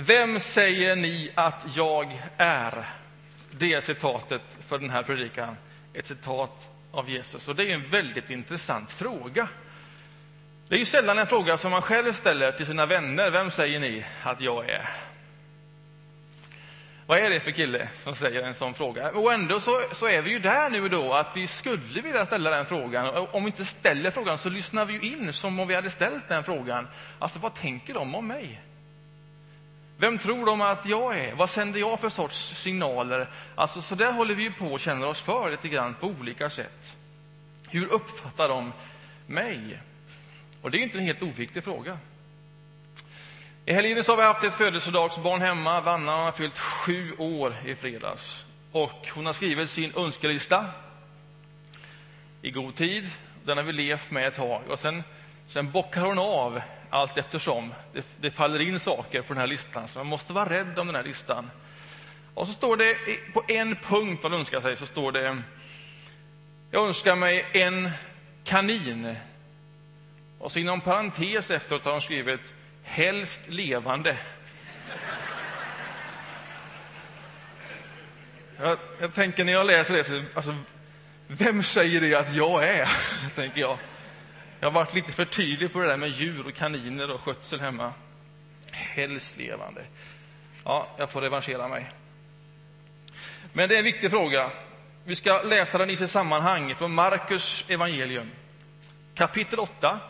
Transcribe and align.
Vem 0.00 0.40
säger 0.40 0.96
ni 0.96 1.30
att 1.34 1.66
jag 1.76 2.22
är? 2.36 2.88
Det 3.50 3.72
är 3.72 3.80
citatet 3.80 4.42
för 4.68 4.78
den 4.78 4.90
här 4.90 5.02
predikan. 5.02 5.56
Ett 5.94 6.06
citat 6.06 6.70
av 6.90 7.10
Jesus. 7.10 7.48
Och 7.48 7.56
det 7.56 7.70
är 7.70 7.74
en 7.74 7.88
väldigt 7.88 8.30
intressant 8.30 8.92
fråga. 8.92 9.48
Det 10.68 10.74
är 10.74 10.78
ju 10.78 10.84
sällan 10.84 11.18
en 11.18 11.26
fråga 11.26 11.56
som 11.56 11.70
man 11.70 11.82
själv 11.82 12.12
ställer 12.12 12.52
till 12.52 12.66
sina 12.66 12.86
vänner. 12.86 13.30
Vem 13.30 13.50
säger 13.50 13.80
ni 13.80 14.04
att 14.22 14.40
jag 14.40 14.70
är? 14.70 14.88
Vad 17.06 17.18
är 17.18 17.30
det 17.30 17.40
för 17.40 17.50
kille 17.50 17.88
som 17.94 18.14
säger 18.14 18.42
en 18.42 18.54
sån 18.54 18.74
fråga? 18.74 19.10
Och 19.10 19.32
ändå 19.32 19.60
så, 19.60 19.88
så 19.92 20.08
är 20.08 20.22
vi 20.22 20.30
ju 20.30 20.38
där 20.38 20.70
nu 20.70 20.88
då, 20.88 21.14
att 21.14 21.36
vi 21.36 21.46
skulle 21.46 22.02
vilja 22.02 22.26
ställa 22.26 22.50
den 22.50 22.66
frågan. 22.66 23.16
Och 23.16 23.34
om 23.34 23.42
vi 23.42 23.46
inte 23.46 23.64
ställer 23.64 24.10
frågan 24.10 24.38
så 24.38 24.48
lyssnar 24.48 24.84
vi 24.84 24.92
ju 24.92 25.00
in 25.00 25.32
som 25.32 25.60
om 25.60 25.68
vi 25.68 25.74
hade 25.74 25.90
ställt 25.90 26.28
den 26.28 26.44
frågan. 26.44 26.88
Alltså, 27.18 27.38
vad 27.38 27.54
tänker 27.54 27.94
de 27.94 28.14
om 28.14 28.26
mig? 28.26 28.60
Vem 30.00 30.18
tror 30.18 30.46
de 30.46 30.60
att 30.60 30.86
jag 30.86 31.18
är? 31.18 31.34
Vad 31.34 31.50
sänder 31.50 31.80
jag 31.80 32.00
för 32.00 32.08
sorts 32.08 32.54
signaler? 32.54 33.28
Alltså, 33.54 33.82
så 33.82 33.94
där 33.94 34.12
håller 34.12 34.34
vi 34.34 34.50
på 34.50 34.66
och 34.66 34.80
känner 34.80 35.06
oss 35.06 35.20
för 35.20 35.50
lite 35.50 35.68
grann 35.68 35.94
på 35.94 36.06
olika 36.06 36.50
sätt. 36.50 36.96
Hur 37.68 37.86
uppfattar 37.86 38.48
de 38.48 38.72
mig? 39.26 39.78
Och 40.62 40.70
det 40.70 40.78
är 40.78 40.82
inte 40.82 40.98
en 40.98 41.04
helt 41.04 41.22
oviktig 41.22 41.64
fråga. 41.64 41.98
I 43.64 43.72
helgen 43.72 44.04
har 44.06 44.16
vi 44.16 44.22
haft 44.22 44.44
ett 44.44 44.54
födelsedagsbarn 44.54 45.40
hemma. 45.40 45.80
Vanna 45.80 46.12
har 46.12 46.32
fyllt 46.32 46.58
sju 46.58 47.12
år 47.18 47.56
i 47.66 47.74
fredags. 47.74 48.44
Och 48.72 49.08
hon 49.14 49.26
har 49.26 49.32
skrivit 49.32 49.70
sin 49.70 49.92
önskelista 49.96 50.64
i 52.42 52.50
god 52.50 52.74
tid. 52.74 53.10
Den 53.44 53.56
har 53.56 53.64
vi 53.64 53.72
levt 53.72 54.10
med 54.10 54.28
ett 54.28 54.34
tag. 54.34 54.62
Och 54.68 54.78
sen, 54.78 55.02
sen 55.48 55.70
bockar 55.70 56.00
hon 56.04 56.18
av 56.18 56.60
allt 56.90 57.18
eftersom 57.18 57.74
det, 57.92 58.04
det 58.20 58.30
faller 58.30 58.60
in 58.60 58.80
saker 58.80 59.22
på 59.22 59.34
den 59.34 59.40
här 59.40 59.46
listan. 59.46 59.88
Så 59.88 59.98
man 59.98 60.06
måste 60.06 60.32
vara 60.32 60.50
rädd 60.50 60.78
om 60.78 60.86
den 60.86 60.96
här 60.96 61.02
listan. 61.02 61.50
Och 62.34 62.46
så 62.46 62.52
står 62.52 62.76
det 62.76 62.96
på 63.32 63.44
en 63.48 63.76
punkt 63.76 64.22
vad 64.22 64.32
hon 64.32 64.40
önskar 64.40 64.60
sig, 64.60 64.76
så 64.76 64.86
står 64.86 65.12
det 65.12 65.42
Jag 66.70 66.88
önskar 66.88 67.16
mig 67.16 67.46
en 67.52 67.90
kanin. 68.44 69.16
Och 70.38 70.52
så 70.52 70.58
inom 70.58 70.80
parentes 70.80 71.50
efteråt 71.50 71.84
har 71.84 71.92
hon 71.92 72.02
skrivit 72.02 72.54
helst 72.82 73.40
levande. 73.46 74.16
Jag, 78.60 78.78
jag, 79.00 79.14
tänker 79.14 79.44
när 79.44 79.52
jag 79.52 79.66
läser 79.66 79.96
det, 79.96 80.04
så, 80.04 80.22
alltså, 80.34 80.56
vem 81.26 81.62
säger 81.62 82.00
det 82.00 82.14
att 82.14 82.34
jag 82.34 82.64
är? 82.64 82.88
tänker 83.34 83.60
jag. 83.60 83.78
Jag 84.60 84.66
har 84.66 84.72
varit 84.72 84.94
lite 84.94 85.12
för 85.12 85.24
tydlig 85.24 85.72
på 85.72 85.80
det 85.80 85.86
där 85.86 85.96
med 85.96 86.08
djur 86.08 86.46
och 86.46 86.54
kaniner 86.54 87.10
och 87.10 87.20
skötsel 87.20 87.60
hemma. 87.60 87.92
Helst 88.70 89.36
levande. 89.36 89.84
Ja, 90.64 90.88
jag 90.96 91.10
får 91.10 91.20
revanschera 91.20 91.68
mig. 91.68 91.90
Men 93.52 93.68
det 93.68 93.74
är 93.74 93.78
en 93.78 93.84
viktig 93.84 94.10
fråga. 94.10 94.50
Vi 95.04 95.16
ska 95.16 95.42
läsa 95.42 95.78
den 95.78 95.90
i 95.90 95.96
sitt 95.96 96.10
sammanhang 96.10 96.74
från 96.74 96.94
Markus 96.94 97.64
evangelium, 97.68 98.30
kapitel 99.14 99.58
8 99.58 100.00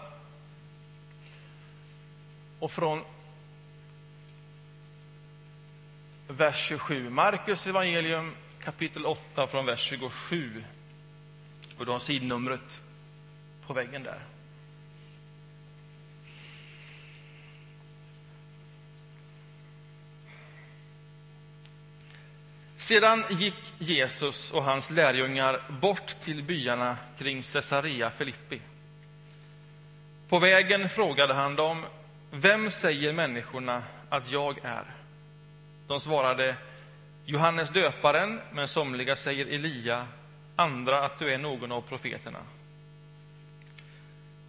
och 2.58 2.72
från 2.72 3.04
vers 6.28 6.56
27. 6.68 7.10
Markus 7.10 7.66
evangelium 7.66 8.34
kapitel 8.64 9.06
8 9.06 9.46
från 9.46 9.66
vers 9.66 9.80
27. 9.80 10.64
Och 11.78 11.86
du 11.86 11.92
har 11.92 11.98
sidnumret 11.98 12.80
på 13.66 13.72
väggen 13.72 14.02
där. 14.02 14.37
Sedan 22.88 23.24
gick 23.30 23.74
Jesus 23.78 24.50
och 24.50 24.64
hans 24.64 24.90
lärjungar 24.90 25.60
bort 25.80 26.06
till 26.20 26.42
byarna 26.42 26.96
kring 27.18 27.42
Caesarea 27.42 28.10
Filippi. 28.10 28.60
På 30.28 30.38
vägen 30.38 30.88
frågade 30.88 31.34
han 31.34 31.56
dem 31.56 31.84
vem 32.30 32.70
säger 32.70 33.12
människorna 33.12 33.82
att 34.08 34.30
jag 34.30 34.58
är? 34.62 34.84
De 35.86 36.00
svarade 36.00 36.56
Johannes 37.24 37.70
döparen, 37.70 38.40
men 38.52 38.68
somliga 38.68 39.16
säger 39.16 39.46
Elia, 39.46 40.06
andra 40.56 41.04
att 41.04 41.18
du 41.18 41.34
är 41.34 41.38
någon 41.38 41.72
av 41.72 41.80
profeterna. 41.80 42.40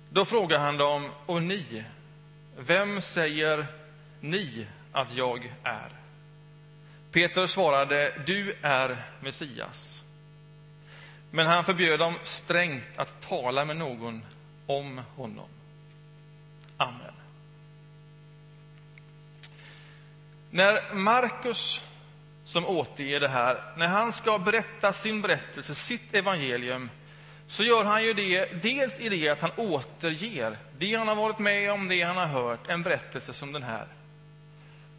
Då 0.10 0.26
frågar 0.26 0.60
han 0.60 0.78
dem, 0.78 1.10
och 1.26 1.42
ni, 1.42 1.84
vem 2.58 3.02
säger 3.02 3.68
ni 4.20 4.68
att 4.92 5.16
jag 5.16 5.54
är? 5.64 6.00
Peter 7.12 7.48
svarade, 7.48 8.22
du 8.26 8.56
är 8.62 8.98
Messias. 9.20 10.04
Men 11.32 11.48
han 11.48 11.66
förbjöd 11.66 12.00
dem 12.00 12.14
strängt 12.24 12.84
att 12.96 13.22
tala 13.22 13.66
med 13.66 13.78
någon 13.78 14.26
om 14.66 15.02
honom. 15.16 15.50
Amen. 16.78 17.14
När 20.52 20.94
Markus, 20.94 21.84
som 22.44 22.66
återger 22.66 23.20
det 23.20 23.28
här, 23.28 23.74
när 23.78 23.88
han 23.88 24.12
ska 24.12 24.40
berätta 24.40 24.94
sin 24.94 25.22
berättelse, 25.22 25.76
sitt 25.76 26.14
evangelium, 26.14 26.90
så 27.48 27.64
gör 27.64 27.84
han 27.84 28.04
ju 28.04 28.14
det 28.14 28.46
dels 28.62 29.00
i 29.00 29.10
det 29.10 29.30
att 29.30 29.42
han 29.42 29.52
återger 29.58 30.58
det 30.78 30.96
han 30.96 31.08
har 31.08 31.16
varit 31.16 31.40
med 31.40 31.72
om, 31.72 31.88
det 31.88 32.02
han 32.02 32.18
har 32.18 32.26
hört, 32.26 32.68
en 32.68 32.84
berättelse 32.84 33.34
som 33.34 33.52
den 33.52 33.64
här. 33.64 33.88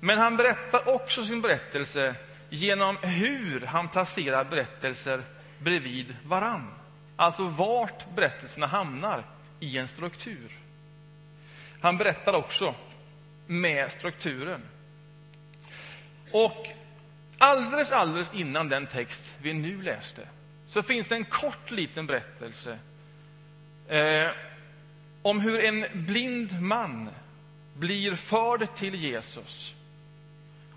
Men 0.00 0.18
han 0.18 0.36
berättar 0.36 0.94
också 0.94 1.24
sin 1.24 1.40
berättelse 1.40 2.14
genom 2.50 2.96
hur 3.02 3.60
han 3.60 3.88
placerar 3.88 4.44
berättelser 4.44 5.22
bredvid 5.58 6.16
varann. 6.26 6.70
Alltså 7.16 7.44
vart 7.44 8.14
berättelserna 8.14 8.66
hamnar 8.66 9.24
i 9.60 9.78
en 9.78 9.88
struktur. 9.88 10.58
Han 11.80 11.96
berättar 11.96 12.34
också 12.34 12.74
med 13.46 13.92
strukturen. 13.92 14.62
Och 16.32 16.66
alldeles, 17.38 17.92
alldeles 17.92 18.34
innan 18.34 18.68
den 18.68 18.86
text 18.86 19.34
vi 19.42 19.54
nu 19.54 19.82
läste 19.82 20.28
så 20.68 20.82
finns 20.82 21.08
det 21.08 21.14
en 21.14 21.24
kort 21.24 21.70
liten 21.70 22.06
berättelse 22.06 22.78
eh, 23.88 24.30
om 25.22 25.40
hur 25.40 25.64
en 25.64 25.86
blind 25.92 26.60
man 26.60 27.10
blir 27.74 28.14
förd 28.14 28.74
till 28.74 28.94
Jesus 28.94 29.74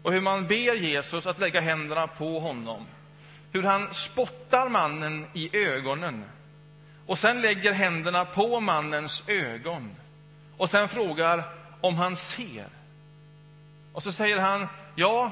och 0.03 0.13
hur 0.13 0.21
man 0.21 0.47
ber 0.47 0.73
Jesus 0.75 1.27
att 1.27 1.39
lägga 1.39 1.61
händerna 1.61 2.07
på 2.07 2.39
honom. 2.39 2.85
Hur 3.51 3.63
han 3.63 3.93
spottar 3.93 4.69
mannen 4.69 5.27
i 5.33 5.57
ögonen 5.57 6.25
och 7.05 7.19
sen 7.19 7.41
lägger 7.41 7.73
händerna 7.73 8.25
på 8.25 8.59
mannens 8.59 9.23
ögon 9.27 9.95
och 10.57 10.69
sen 10.69 10.89
frågar 10.89 11.49
om 11.81 11.95
han 11.95 12.15
ser. 12.15 12.67
Och 13.93 14.03
så 14.03 14.11
säger 14.11 14.37
han, 14.37 14.67
ja, 14.95 15.31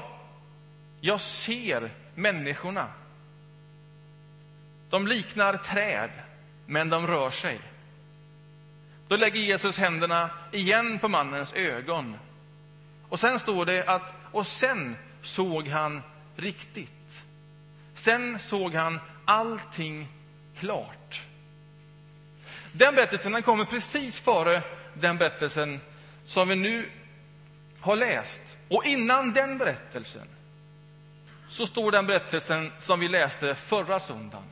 jag 1.02 1.22
ser 1.22 1.92
människorna. 2.16 2.88
De 4.90 5.08
liknar 5.08 5.58
träd, 5.58 6.10
men 6.66 6.90
de 6.90 7.08
rör 7.08 7.32
sig. 7.32 7.60
Då 9.08 9.18
lägger 9.18 9.40
Jesus 9.40 9.78
händerna 9.78 10.30
igen 10.52 11.00
på 11.00 11.08
mannens 11.08 11.54
ögon. 11.54 12.18
Och 13.10 13.20
sen 13.20 13.40
står 13.40 13.66
det 13.66 13.84
att, 13.86 14.14
och 14.32 14.48
sen 14.48 14.98
såg 15.22 15.68
han 15.68 16.02
riktigt. 16.36 17.24
Sen 17.94 18.40
såg 18.40 18.74
han 18.74 19.00
allting 19.26 20.08
klart. 20.60 21.24
Den 22.72 22.96
berättelsen 22.96 23.32
den 23.32 23.44
kommer 23.44 23.66
precis 23.66 24.20
före 24.20 24.64
den 24.94 25.18
berättelsen 25.18 25.80
som 26.26 26.48
vi 26.50 26.56
nu 26.56 26.90
har 27.80 27.96
läst. 27.96 28.42
Och 28.70 28.86
innan 28.86 29.34
den 29.34 29.58
berättelsen 29.58 30.28
så 31.50 31.68
står 31.68 31.92
den 31.92 32.08
berättelsen 32.08 32.72
som 32.80 33.00
vi 33.00 33.08
läste 33.08 33.56
förra 33.56 34.00
söndagen. 34.00 34.46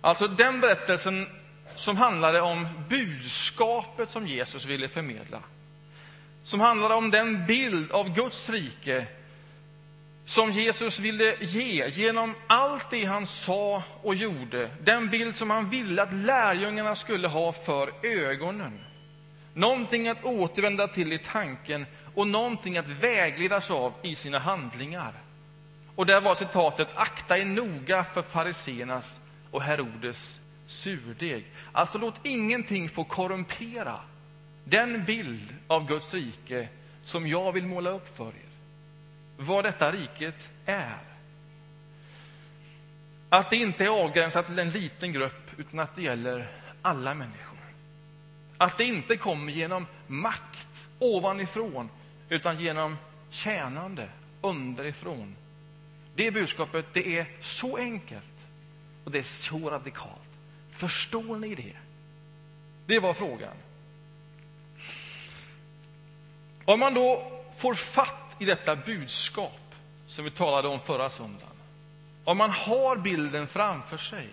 Alltså 0.00 0.28
den 0.28 0.60
berättelsen 0.60 1.26
som 1.74 1.96
handlade 1.96 2.40
om 2.40 2.68
budskapet 2.88 4.10
som 4.10 4.26
Jesus 4.26 4.64
ville 4.64 4.88
förmedla. 4.88 5.42
Som 6.46 6.60
handlade 6.60 6.94
om 6.94 7.10
den 7.10 7.46
bild 7.46 7.92
av 7.92 8.14
Guds 8.14 8.50
rike 8.50 9.06
som 10.24 10.52
Jesus 10.52 10.98
ville 10.98 11.36
ge 11.40 11.88
genom 11.88 12.34
allt 12.46 12.90
det 12.90 13.04
han 13.04 13.26
sa 13.26 13.82
och 14.02 14.14
gjorde. 14.14 14.70
Den 14.82 15.08
bild 15.10 15.36
som 15.36 15.50
han 15.50 15.70
ville 15.70 16.02
att 16.02 16.12
lärjungarna 16.12 16.96
skulle 16.96 17.28
ha 17.28 17.52
för 17.52 17.92
ögonen. 18.02 18.80
Någonting 19.54 20.08
att 20.08 20.24
återvända 20.24 20.88
till 20.88 21.12
i 21.12 21.18
tanken 21.18 21.86
och 22.14 22.26
någonting 22.26 22.78
att 22.78 22.88
vägledas 22.88 23.70
av 23.70 23.92
i 24.02 24.14
sina 24.14 24.38
handlingar. 24.38 25.12
Och 25.96 26.06
där 26.06 26.20
var 26.20 26.34
citatet 26.34 26.88
Akta 26.94 27.38
er 27.38 27.44
noga 27.44 28.04
för 28.04 28.22
fariseernas 28.22 29.20
och 29.50 29.62
Herodes 29.62 30.40
surdeg. 30.66 31.46
Alltså 31.72 31.98
låt 31.98 32.26
ingenting 32.26 32.88
få 32.88 33.04
korrumpera 33.04 34.00
den 34.68 35.04
bild 35.04 35.56
av 35.66 35.88
Guds 35.88 36.14
rike 36.14 36.68
som 37.04 37.26
jag 37.26 37.52
vill 37.52 37.66
måla 37.66 37.90
upp 37.90 38.16
för 38.16 38.28
er. 38.28 38.50
Vad 39.36 39.64
detta 39.64 39.92
riket 39.92 40.50
är. 40.66 40.98
Att 43.28 43.50
det 43.50 43.56
inte 43.56 43.84
är 43.84 44.04
avgränsat 44.04 44.46
till 44.46 44.58
en 44.58 44.70
liten 44.70 45.12
grupp, 45.12 45.50
utan 45.56 45.78
att 45.80 45.96
det 45.96 46.02
gäller 46.02 46.48
alla 46.82 47.14
människor. 47.14 47.58
Att 48.58 48.78
det 48.78 48.84
inte 48.84 49.16
kommer 49.16 49.52
genom 49.52 49.86
makt 50.06 50.86
ovanifrån, 50.98 51.88
utan 52.28 52.60
genom 52.60 52.96
tjänande 53.30 54.08
underifrån. 54.40 55.36
Det 56.14 56.30
budskapet 56.30 56.86
det 56.92 57.18
är 57.18 57.26
så 57.40 57.76
enkelt 57.76 58.24
och 59.04 59.10
det 59.10 59.18
är 59.18 59.22
så 59.22 59.70
radikalt. 59.70 60.12
Förstår 60.70 61.36
ni 61.36 61.54
det? 61.54 61.76
Det 62.86 63.00
var 63.00 63.14
frågan. 63.14 63.56
Om 66.66 66.80
man 66.80 66.94
då 66.94 67.32
får 67.58 67.74
fatt 67.74 68.36
i 68.38 68.44
detta 68.44 68.76
budskap 68.76 69.74
som 70.06 70.24
vi 70.24 70.30
talade 70.30 70.68
om 70.68 70.80
förra 70.80 71.10
söndagen. 71.10 71.56
Om 72.24 72.38
man 72.38 72.50
har 72.50 72.96
bilden 72.96 73.46
framför 73.46 73.96
sig 73.96 74.28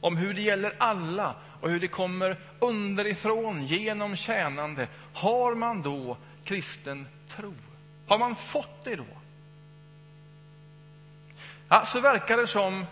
om 0.00 0.16
hur 0.16 0.34
det 0.34 0.42
gäller 0.42 0.74
alla 0.78 1.34
och 1.60 1.70
hur 1.70 1.80
det 1.80 1.88
kommer 1.88 2.36
underifrån 2.58 3.66
genom 3.66 4.16
tjänande. 4.16 4.88
Har 5.14 5.54
man 5.54 5.82
då 5.82 6.16
kristen 6.44 7.06
tro? 7.28 7.54
Har 8.06 8.18
man 8.18 8.36
fått 8.36 8.84
det 8.84 8.96
då? 8.96 9.04
Ja, 11.68 11.84
så 11.84 12.00
verkar 12.00 12.36
det 12.36 12.46
som 12.46 12.86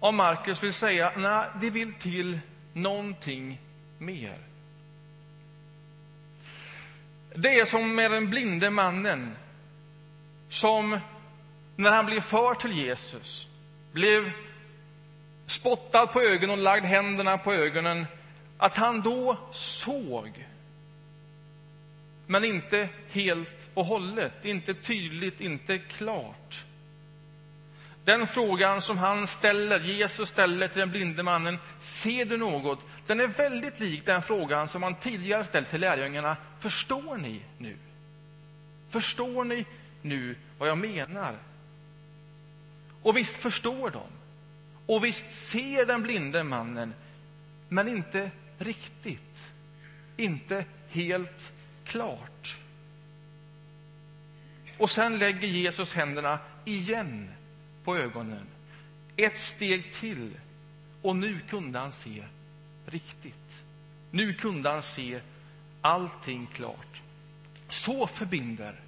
om 0.00 0.16
Markus 0.16 0.62
vill 0.62 0.72
säga 0.72 1.12
nej, 1.16 1.46
det 1.60 1.70
vill 1.70 1.94
till 1.94 2.38
någonting 2.72 3.60
mer. 3.98 4.38
Det 7.38 7.60
är 7.60 7.64
som 7.64 7.94
med 7.94 8.10
den 8.10 8.30
blinde 8.30 8.70
mannen 8.70 9.36
som 10.48 10.98
när 11.76 11.90
han 11.90 12.06
blev 12.06 12.20
för 12.20 12.54
till 12.54 12.72
Jesus 12.72 13.46
blev 13.92 14.30
spottad 15.46 16.06
på 16.06 16.20
ögonen 16.20 16.50
och 16.50 16.58
lagd 16.58 16.84
händerna 16.84 17.38
på 17.38 17.52
ögonen 17.54 18.06
att 18.58 18.76
han 18.76 19.00
då 19.00 19.36
såg 19.52 20.46
men 22.26 22.44
inte 22.44 22.88
helt 23.10 23.68
och 23.74 23.84
hållet, 23.84 24.44
inte 24.44 24.74
tydligt, 24.74 25.40
inte 25.40 25.78
klart. 25.78 26.64
Den 28.04 28.26
frågan 28.26 28.82
som 28.82 28.98
han 28.98 29.26
ställer, 29.26 29.80
Jesus 29.80 30.28
ställer 30.28 30.68
till 30.68 30.80
den 30.80 30.90
blinde 30.90 31.22
mannen, 31.22 31.58
ser 31.80 32.24
du 32.24 32.36
något? 32.36 32.78
Den 33.06 33.20
är 33.20 33.26
väldigt 33.26 33.80
lik 33.80 34.06
den 34.06 34.22
frågan 34.22 34.68
som 34.68 34.82
han 34.82 34.94
tidigare 34.94 35.44
ställt 35.44 35.70
till 35.70 35.80
lärjungarna. 35.80 36.36
Förstår 36.60 37.16
ni 37.16 37.42
nu? 37.58 37.76
Förstår 38.90 39.44
ni 39.44 39.66
nu 40.02 40.36
vad 40.58 40.68
jag 40.68 40.78
menar? 40.78 41.38
Och 43.02 43.16
visst 43.16 43.36
förstår 43.36 43.90
de. 43.90 44.02
Och 44.86 45.04
visst 45.04 45.30
ser 45.30 45.86
den 45.86 46.02
blinde 46.02 46.42
mannen, 46.42 46.94
men 47.68 47.88
inte 47.88 48.30
riktigt. 48.58 49.52
Inte 50.16 50.64
helt 50.88 51.52
klart. 51.84 52.56
Och 54.78 54.90
sen 54.90 55.18
lägger 55.18 55.48
Jesus 55.48 55.94
händerna 55.94 56.38
igen 56.64 57.30
på 57.84 57.96
ögonen. 57.96 58.46
Ett 59.16 59.40
steg 59.40 59.92
till, 59.92 60.30
och 61.02 61.16
nu 61.16 61.40
kunde 61.48 61.78
han 61.78 61.92
se 61.92 62.24
riktigt. 62.86 63.62
Nu 64.10 64.34
kunde 64.34 64.70
han 64.70 64.82
se 64.82 65.20
allting 65.80 66.46
klart. 66.46 67.02
Så 67.68 68.06
förbinder 68.06 68.80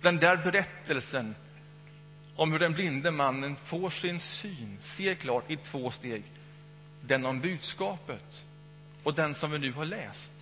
den 0.00 0.16
där 0.16 0.36
berättelsen 0.36 1.34
om 2.36 2.52
hur 2.52 2.58
den 2.58 2.72
blinde 2.72 3.10
mannen 3.10 3.56
får 3.56 3.90
sin 3.90 4.20
syn, 4.20 4.78
ser 4.80 5.14
klart 5.14 5.50
i 5.50 5.56
två 5.56 5.90
steg. 5.90 6.22
Den 7.00 7.26
om 7.26 7.40
budskapet 7.40 8.44
och 9.02 9.14
den 9.14 9.34
som 9.34 9.50
vi 9.50 9.58
nu 9.58 9.72
har 9.72 9.84
läst, 9.84 10.32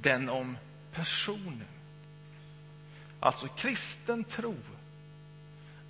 den 0.00 0.28
om 0.28 0.56
personen. 0.92 1.66
Alltså 3.20 3.48
kristen 3.48 4.24
tro 4.24 4.56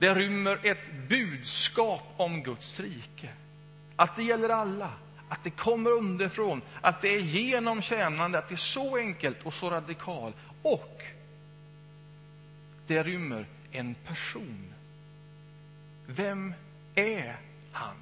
det 0.03 0.15
rymmer 0.15 0.61
ett 0.63 0.93
budskap 1.09 2.03
om 2.17 2.43
Guds 2.43 2.81
rike. 2.81 3.29
Att 3.97 4.17
det 4.17 4.23
gäller 4.23 4.49
alla, 4.49 4.93
att 5.33 5.45
det 5.45 5.51
kommer 5.51 5.91
underifrån, 5.91 6.63
att 6.81 7.01
det 7.01 7.09
är 7.09 7.21
genom 7.21 7.83
tjänande, 7.83 8.39
att 8.39 8.49
det 8.49 8.55
är 8.55 8.57
så 8.57 8.97
enkelt 8.97 9.43
och 9.43 9.55
så 9.55 9.71
radikalt. 9.71 10.37
Och 10.63 11.03
det 12.87 13.03
rymmer 13.03 13.47
en 13.71 13.95
person. 13.95 14.75
Vem 16.07 16.55
är 16.95 17.37
han? 17.73 17.97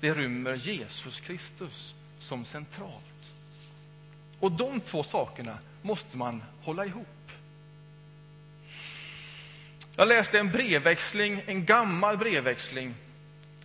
Det 0.00 0.14
rymmer 0.14 0.54
Jesus 0.54 1.20
Kristus 1.20 1.94
som 2.18 2.44
centralt. 2.44 3.32
Och 4.40 4.52
de 4.52 4.80
två 4.80 5.02
sakerna 5.02 5.58
måste 5.82 6.16
man 6.16 6.42
hålla 6.62 6.86
ihop. 6.86 7.30
Jag 9.96 10.08
läste 10.08 10.38
en 10.38 10.52
brevväxling, 10.52 11.42
en 11.46 11.64
gammal 11.64 12.18
brevväxling. 12.18 12.94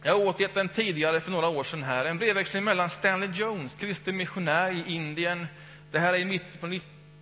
Jag 0.04 0.18
har 0.18 0.26
återgett 0.26 0.54
den 0.54 0.70
tidigare 0.70 1.22
för 1.22 1.32
några 1.32 1.48
år 1.48 1.64
sedan 1.64 1.84
här. 1.84 2.06
En 2.06 2.18
brevväxling 2.18 2.64
mellan 2.64 2.90
Stanley 2.90 3.30
Jones, 3.34 3.76
kristen 3.76 4.18
missionär 4.18 4.72
i 4.72 4.94
Indien. 4.94 5.48
Det 5.92 6.00
här 6.00 6.14
är 6.14 6.18
i 6.18 6.26
mitten 6.26 6.60
på 6.60 6.68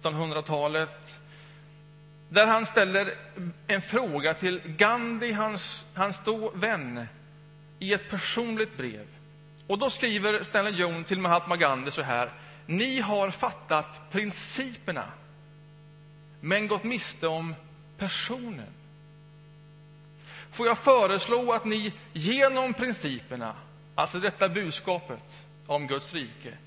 1900-talet. 0.10 1.18
Där 2.30 2.48
han 2.48 2.66
ställer 2.66 3.14
en 3.68 3.82
fråga 3.82 4.34
till 4.34 4.62
Gandhi, 4.66 5.32
hans, 5.32 5.86
hans 5.94 6.22
då 6.26 6.52
vän, 6.56 7.08
i 7.80 7.94
ett 7.94 8.10
personligt 8.10 8.78
brev. 8.78 9.08
Och 9.68 9.78
då 9.78 9.90
skriver 9.90 10.44
Stanley 10.44 10.74
Jones 10.74 11.08
till 11.08 11.20
Mahatma 11.20 11.56
Gandhi 11.56 11.92
så 11.92 12.02
här. 12.02 12.32
Ni 12.66 13.00
har 13.00 13.30
fattat 13.30 14.12
principerna, 14.12 15.06
men 16.42 16.68
gått 16.68 16.84
miste 16.84 17.28
om 17.28 17.56
personen 17.98 18.74
får 20.52 20.68
jag 20.68 20.78
föreslå 20.78 21.54
att 21.54 21.66
ni 21.66 21.94
genom 22.14 22.74
principerna, 22.74 23.56
alltså 23.96 24.20
detta 24.20 24.50
budskapet 24.50 25.46
om 25.66 25.88
Guds 25.88 26.14
rike, 26.14 26.58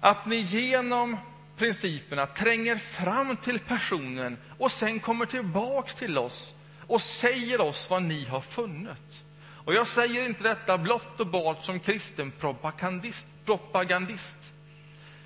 att 0.00 0.26
ni 0.26 0.36
genom 0.36 1.16
principerna 1.56 2.26
tränger 2.26 2.76
fram 2.76 3.36
till 3.36 3.58
personen 3.58 4.38
och 4.58 4.72
sen 4.72 5.00
kommer 5.00 5.26
tillbaks 5.26 5.94
till 5.94 6.18
oss 6.18 6.54
och 6.86 7.02
säger 7.02 7.60
oss 7.60 7.90
vad 7.90 8.02
ni 8.02 8.24
har 8.24 8.40
funnit. 8.40 9.24
Och 9.68 9.74
jag 9.74 9.86
säger 9.86 10.26
inte 10.26 10.42
detta 10.42 10.78
blott 10.78 11.20
och 11.20 11.26
bart 11.26 11.64
som 11.64 11.80
kristen 11.80 12.30
propagandist. 12.30 13.26
propagandist. 13.44 14.36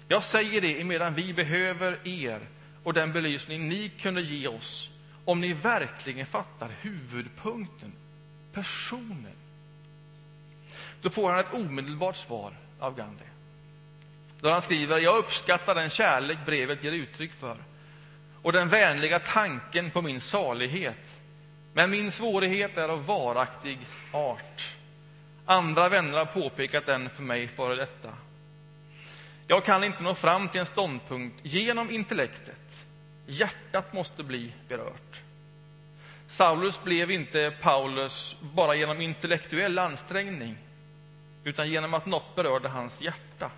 Jag 0.09 0.23
säger 0.23 0.61
det 0.61 0.81
emedan 0.81 1.15
vi 1.15 1.35
behöver 1.35 2.09
er 2.09 2.41
och 2.85 2.95
den 2.95 3.13
belysning 3.13 3.69
ni 3.69 3.89
kunde 3.89 4.21
ge 4.21 4.49
oss 4.49 4.91
om 5.25 5.41
ni 5.41 5.53
verkligen 5.53 6.27
fattar 6.27 6.71
huvudpunkten, 6.81 7.93
personen. 8.53 9.37
Då 11.03 11.11
får 11.11 11.31
han 11.31 11.41
ett 11.41 11.55
omedelbart 11.55 12.17
svar 12.17 12.53
av 12.79 12.97
Gandhi. 12.97 13.25
Då 14.41 14.51
han 14.51 14.63
skriver, 14.63 14.99
jag 14.99 15.19
uppskattar 15.19 15.75
den 15.75 15.91
kärlek 15.91 16.39
brevet 16.47 16.85
ger 16.85 16.93
uttryck 16.93 17.33
för 17.33 17.57
och 18.43 18.53
den 18.53 18.69
vänliga 18.69 19.19
tanken 19.19 19.91
på 19.91 20.03
min 20.03 20.21
salighet. 20.21 21.19
Men 21.73 21.91
min 21.91 22.11
svårighet 22.11 22.77
är 22.77 22.89
av 22.89 23.07
varaktig 23.07 23.79
art. 24.13 24.75
Andra 25.45 25.89
vänner 25.89 26.19
har 26.19 26.25
påpekat 26.25 26.87
den 26.87 27.11
för 27.11 27.23
mig 27.23 27.49
före 27.49 27.75
detta. 27.75 28.09
Jag 29.47 29.65
kan 29.65 29.85
inte 29.85 30.03
nå 30.03 30.15
fram 30.15 30.49
till 30.49 30.61
en 30.61 30.67
ståndpunkt 30.67 31.37
genom 31.43 31.91
intellektet 31.91 32.87
Hjärtat 33.33 33.93
måste 33.93 34.23
bli 34.23 34.53
berört. 34.69 35.23
Saulus 36.27 36.83
blev 36.83 37.11
inte 37.11 37.55
Paulus 37.61 38.37
bara 38.55 38.75
genom 38.75 39.01
intellektuell 39.01 39.79
ansträngning 39.79 40.57
utan 41.45 41.71
genom 41.71 41.95
att 41.95 42.07
något 42.07 42.35
berörde 42.37 42.69
hans 42.69 43.01
hjärta. 43.01 43.51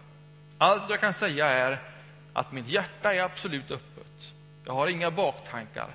Allt 0.58 0.90
jag 0.90 1.00
kan 1.00 1.14
säga 1.14 1.46
är 1.46 1.82
att 2.32 2.52
mitt 2.52 2.68
hjärta 2.68 3.14
är 3.14 3.20
absolut 3.20 3.70
öppet. 3.70 4.32
Jag 4.64 4.72
har 4.72 4.88
inga 4.88 5.10
baktankar. 5.10 5.88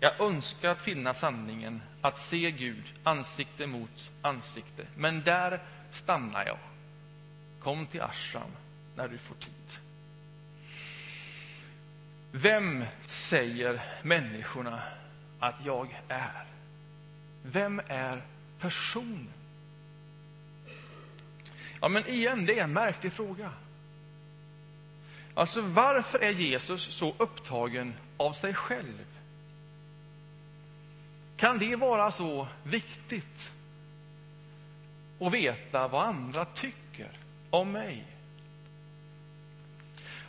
Jag 0.00 0.20
önskar 0.20 0.70
att 0.70 0.80
finna 0.80 1.14
sanningen, 1.14 1.82
att 2.00 2.18
se 2.18 2.50
Gud 2.50 2.84
ansikte 3.04 3.66
mot 3.66 4.10
ansikte. 4.22 4.86
Men 4.96 5.22
där 5.22 5.62
stannar 5.92 6.46
jag. 6.46 6.58
Kom 7.60 7.86
till 7.86 8.02
Ashram 8.02 8.50
när 8.96 9.08
du 9.08 9.18
får 9.18 9.34
tid. 9.34 9.83
Vem 12.36 12.84
säger 13.06 13.82
människorna 14.02 14.82
att 15.38 15.54
jag 15.64 16.00
är? 16.08 16.44
Vem 17.42 17.80
är 17.88 18.22
personen? 18.58 19.32
Ja, 21.80 21.88
men 21.88 22.06
igen, 22.06 22.46
det 22.46 22.58
är 22.58 22.64
en 22.64 22.72
märklig 22.72 23.12
fråga. 23.12 23.50
Alltså, 25.34 25.60
varför 25.60 26.18
är 26.18 26.30
Jesus 26.30 26.82
så 26.82 27.14
upptagen 27.18 27.94
av 28.16 28.32
sig 28.32 28.54
själv. 28.54 29.06
Kan 31.36 31.58
det 31.58 31.76
vara 31.76 32.10
så 32.10 32.48
viktigt 32.62 33.52
att 35.20 35.32
veta 35.32 35.88
vad 35.88 36.06
andra 36.06 36.44
tycker 36.44 37.18
om 37.50 37.72
mig? 37.72 38.13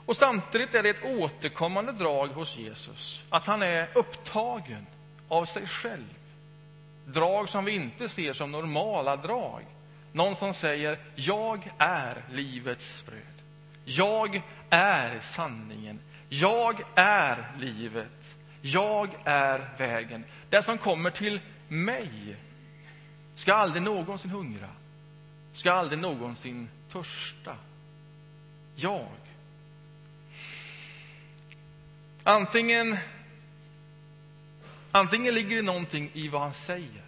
Och 0.05 0.17
Samtidigt 0.17 0.75
är 0.75 0.83
det 0.83 0.89
ett 0.89 1.05
återkommande 1.05 1.91
drag 1.91 2.27
hos 2.27 2.57
Jesus 2.57 3.21
att 3.29 3.47
han 3.47 3.61
är 3.61 3.89
upptagen 3.93 4.85
av 5.27 5.45
sig 5.45 5.67
själv. 5.67 6.13
Drag 7.05 7.49
som 7.49 7.65
vi 7.65 7.71
inte 7.71 8.09
ser 8.09 8.33
som 8.33 8.51
normala 8.51 9.15
drag. 9.15 9.61
Någon 10.11 10.35
som 10.35 10.53
säger 10.53 10.99
jag 11.15 11.71
är 11.77 12.23
livets 12.31 13.03
bröd. 13.05 13.21
Jag 13.85 14.41
är 14.69 15.19
sanningen. 15.19 15.99
Jag 16.29 16.81
är 16.95 17.51
livet. 17.59 18.35
Jag 18.61 19.09
är 19.23 19.69
vägen. 19.77 20.25
Det 20.49 20.61
som 20.61 20.77
kommer 20.77 21.09
till 21.09 21.39
mig 21.67 22.35
ska 23.35 23.53
aldrig 23.53 23.83
någonsin 23.83 24.31
hungra, 24.31 24.69
ska 25.53 25.73
aldrig 25.73 25.99
någonsin 25.99 26.69
törsta. 26.91 27.55
Jag. 28.75 29.07
Antingen, 32.27 32.97
antingen 34.91 35.33
ligger 35.33 35.55
det 35.55 35.61
någonting 35.61 36.11
i 36.13 36.27
vad 36.27 36.41
han 36.41 36.53
säger. 36.53 37.01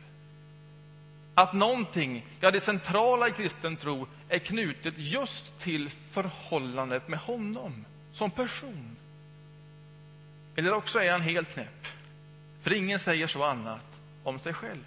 Att 1.33 1.53
någonting, 1.53 2.25
ja 2.39 2.51
det 2.51 2.59
centrala 2.59 3.27
i 3.27 3.31
kristen 3.31 3.75
tro, 3.75 4.07
är 4.29 4.39
knutet 4.39 4.93
just 4.97 5.59
till 5.59 5.89
förhållandet 5.89 7.07
med 7.07 7.19
honom 7.19 7.85
som 8.13 8.31
person. 8.31 8.95
Eller 10.55 10.73
också 10.73 10.99
är 10.99 11.11
han 11.11 11.21
helt 11.21 11.53
knäpp, 11.53 11.87
för 12.61 12.73
ingen 12.73 12.99
säger 12.99 13.27
så 13.27 13.43
annat 13.43 13.85
om 14.23 14.39
sig 14.39 14.53
själv. 14.53 14.83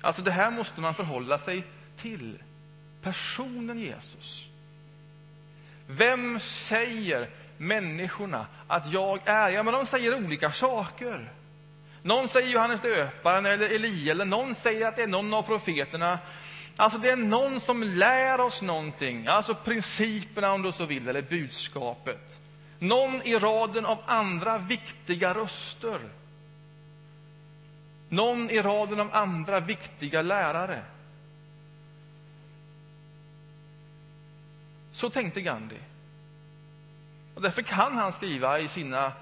Alltså 0.00 0.22
det 0.22 0.30
här 0.30 0.50
måste 0.50 0.80
man 0.80 0.94
förhålla 0.94 1.38
sig 1.38 1.64
till. 1.96 2.38
Personen 3.02 3.78
Jesus. 3.78 4.48
Vem 5.86 6.40
säger 6.40 7.30
människorna 7.58 8.46
att 8.66 8.92
jag 8.92 9.20
är? 9.24 9.50
Ja, 9.50 9.62
men 9.62 9.74
de 9.74 9.86
säger 9.86 10.24
olika 10.24 10.52
saker. 10.52 11.32
Någon 12.02 12.28
säger 12.28 12.48
Johannes 12.48 12.80
döparen 12.80 13.46
eller 13.46 13.70
Elia, 13.70 14.12
eller 14.12 14.24
någon 14.24 14.54
säger 14.54 14.86
att 14.86 14.96
det 14.96 15.02
är 15.02 15.06
någon 15.06 15.34
av 15.34 15.42
profeterna. 15.42 16.18
Alltså 16.76 16.98
det 16.98 17.10
är 17.10 17.16
någon 17.16 17.60
som 17.60 17.82
lär 17.82 18.40
oss 18.40 18.62
någonting, 18.62 19.26
alltså 19.26 19.54
principerna 19.54 20.52
om 20.52 20.62
du 20.62 20.72
så 20.72 20.86
vill, 20.86 21.08
eller 21.08 21.22
budskapet. 21.22 22.38
Någon 22.78 23.22
i 23.22 23.38
raden 23.38 23.86
av 23.86 23.98
andra 24.06 24.58
viktiga 24.58 25.34
röster. 25.34 26.00
Någon 28.08 28.50
i 28.50 28.62
raden 28.62 29.00
av 29.00 29.08
andra 29.12 29.60
viktiga 29.60 30.22
lärare. 30.22 30.82
Så 34.92 35.10
tänkte 35.10 35.40
Gandhi. 35.40 35.78
Och 37.34 37.42
därför 37.42 37.62
kan 37.62 37.96
han 37.96 38.12
skriva 38.12 38.60
i, 38.60 38.68
sina, 38.68 39.12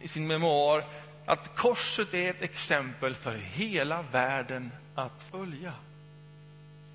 i 0.00 0.08
sin 0.08 0.26
memoar 0.26 0.84
att 1.26 1.56
korset 1.56 2.14
är 2.14 2.30
ett 2.30 2.42
exempel 2.42 3.14
för 3.14 3.34
hela 3.34 4.02
världen 4.02 4.70
att 4.94 5.26
följa. 5.30 5.72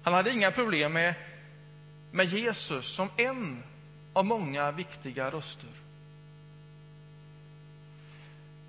Han 0.04 0.13
hade 0.13 0.32
inga 0.32 0.51
problem 0.51 0.94
med, 0.94 1.13
med 2.12 2.25
Jesus 2.25 2.86
som 2.86 3.10
en 3.18 3.63
av 4.13 4.25
många 4.25 4.72
viktiga 4.72 5.32
röster. 5.32 5.70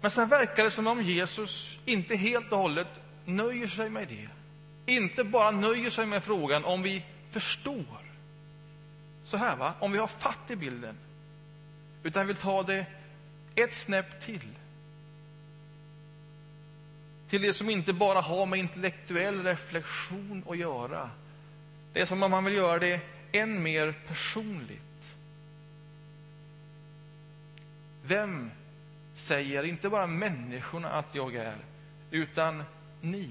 Men 0.01 0.11
sen 0.11 0.29
verkar 0.29 0.65
det 0.65 0.71
som 0.71 0.87
om 0.87 1.03
Jesus 1.03 1.79
inte 1.85 2.17
helt 2.17 2.53
och 2.53 2.59
hållet 2.59 3.01
nöjer 3.25 3.69
sig 3.69 3.91
med 3.91 4.09
det. 4.09 4.29
Inte 4.93 5.25
bara 5.25 5.51
nöjer 5.51 5.91
sig 5.91 6.07
med 6.07 6.25
frågan 6.25 6.65
om 6.65 6.83
vi 6.83 7.05
förstår. 7.31 7.99
Så 9.25 9.37
här, 9.37 9.57
va? 9.57 9.75
Om 9.81 9.93
vi 9.93 9.99
har 9.99 10.07
fatt 10.07 10.51
i 10.51 10.57
bilden. 10.57 10.97
Utan 12.09 12.27
vill 12.27 12.37
ta 12.37 12.63
det 12.63 12.87
ett 13.55 13.75
snäpp 13.75 14.21
till. 14.21 14.49
Till 17.29 17.43
det 17.43 17.53
som 17.53 17.71
inte 17.71 17.93
bara 17.93 18.21
har 18.21 18.47
med 18.47 18.59
intellektuell 18.59 19.43
reflektion 19.43 20.45
att 20.49 20.59
göra. 20.59 21.11
Det 21.93 22.01
är 22.01 22.07
som 22.07 22.23
om 22.23 22.31
man 22.31 22.45
vill 22.45 22.55
göra 22.55 22.79
det 22.79 23.01
än 23.33 23.63
mer 23.63 23.95
personligt. 24.07 25.13
Vem 28.03 28.51
säger 29.15 29.63
inte 29.63 29.89
bara 29.89 30.07
människorna 30.07 30.91
att 30.91 31.15
jag 31.15 31.35
är, 31.35 31.57
utan 32.11 32.65
ni. 33.01 33.31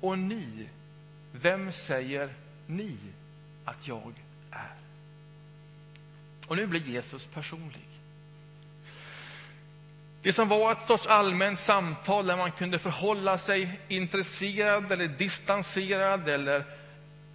Och 0.00 0.18
ni, 0.18 0.68
vem 1.32 1.72
säger 1.72 2.34
ni 2.66 2.96
att 3.64 3.88
jag 3.88 4.12
är? 4.50 4.76
Och 6.46 6.56
nu 6.56 6.66
blir 6.66 6.80
Jesus 6.80 7.26
personlig. 7.26 7.87
Det 10.28 10.32
som 10.32 10.48
var 10.48 10.72
ett 10.72 10.86
sorts 10.86 11.06
allmänt 11.06 11.58
samtal 11.58 12.26
där 12.26 12.36
man 12.36 12.52
kunde 12.52 12.78
förhålla 12.78 13.38
sig 13.38 13.80
intresserad 13.88 14.92
eller 14.92 15.08
distanserad 15.08 16.28
eller 16.28 16.64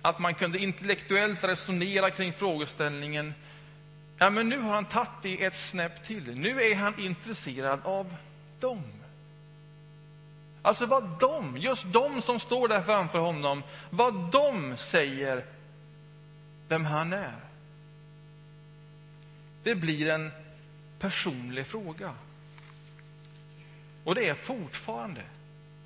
att 0.02 0.20
man 0.20 0.36
kunde 0.36 0.60
intellektuellt 0.60 1.44
resonera 1.44 2.12
kring 2.12 2.34
frågeställningen 2.34 3.34
Ja, 4.18 4.30
men 4.30 4.50
nu 4.50 4.60
har 4.60 4.74
han 4.74 4.86
tagit 4.86 5.10
det 5.22 5.44
ett 5.46 5.56
snäpp 5.56 6.04
till. 6.04 6.36
Nu 6.36 6.62
är 6.62 6.76
han 6.76 7.00
intresserad 7.00 7.80
av 7.84 8.16
dem. 8.60 8.84
Alltså 10.62 10.86
vad 10.86 11.20
de, 11.20 11.58
just 11.58 11.94
de 11.94 12.22
som 12.22 12.40
står 12.40 12.68
där 12.68 12.82
framför 12.82 13.20
honom, 13.20 13.64
vad 13.90 14.32
de 14.32 14.78
säger 14.78 15.46
vem 16.68 16.86
han 16.86 17.14
är. 17.14 17.36
Det 19.64 19.76
blir 19.76 20.10
en 20.10 20.32
personlig 21.00 21.68
fråga. 21.68 22.14
Och 24.04 24.16
det 24.16 24.28
är 24.28 24.34
fortfarande 24.34 25.22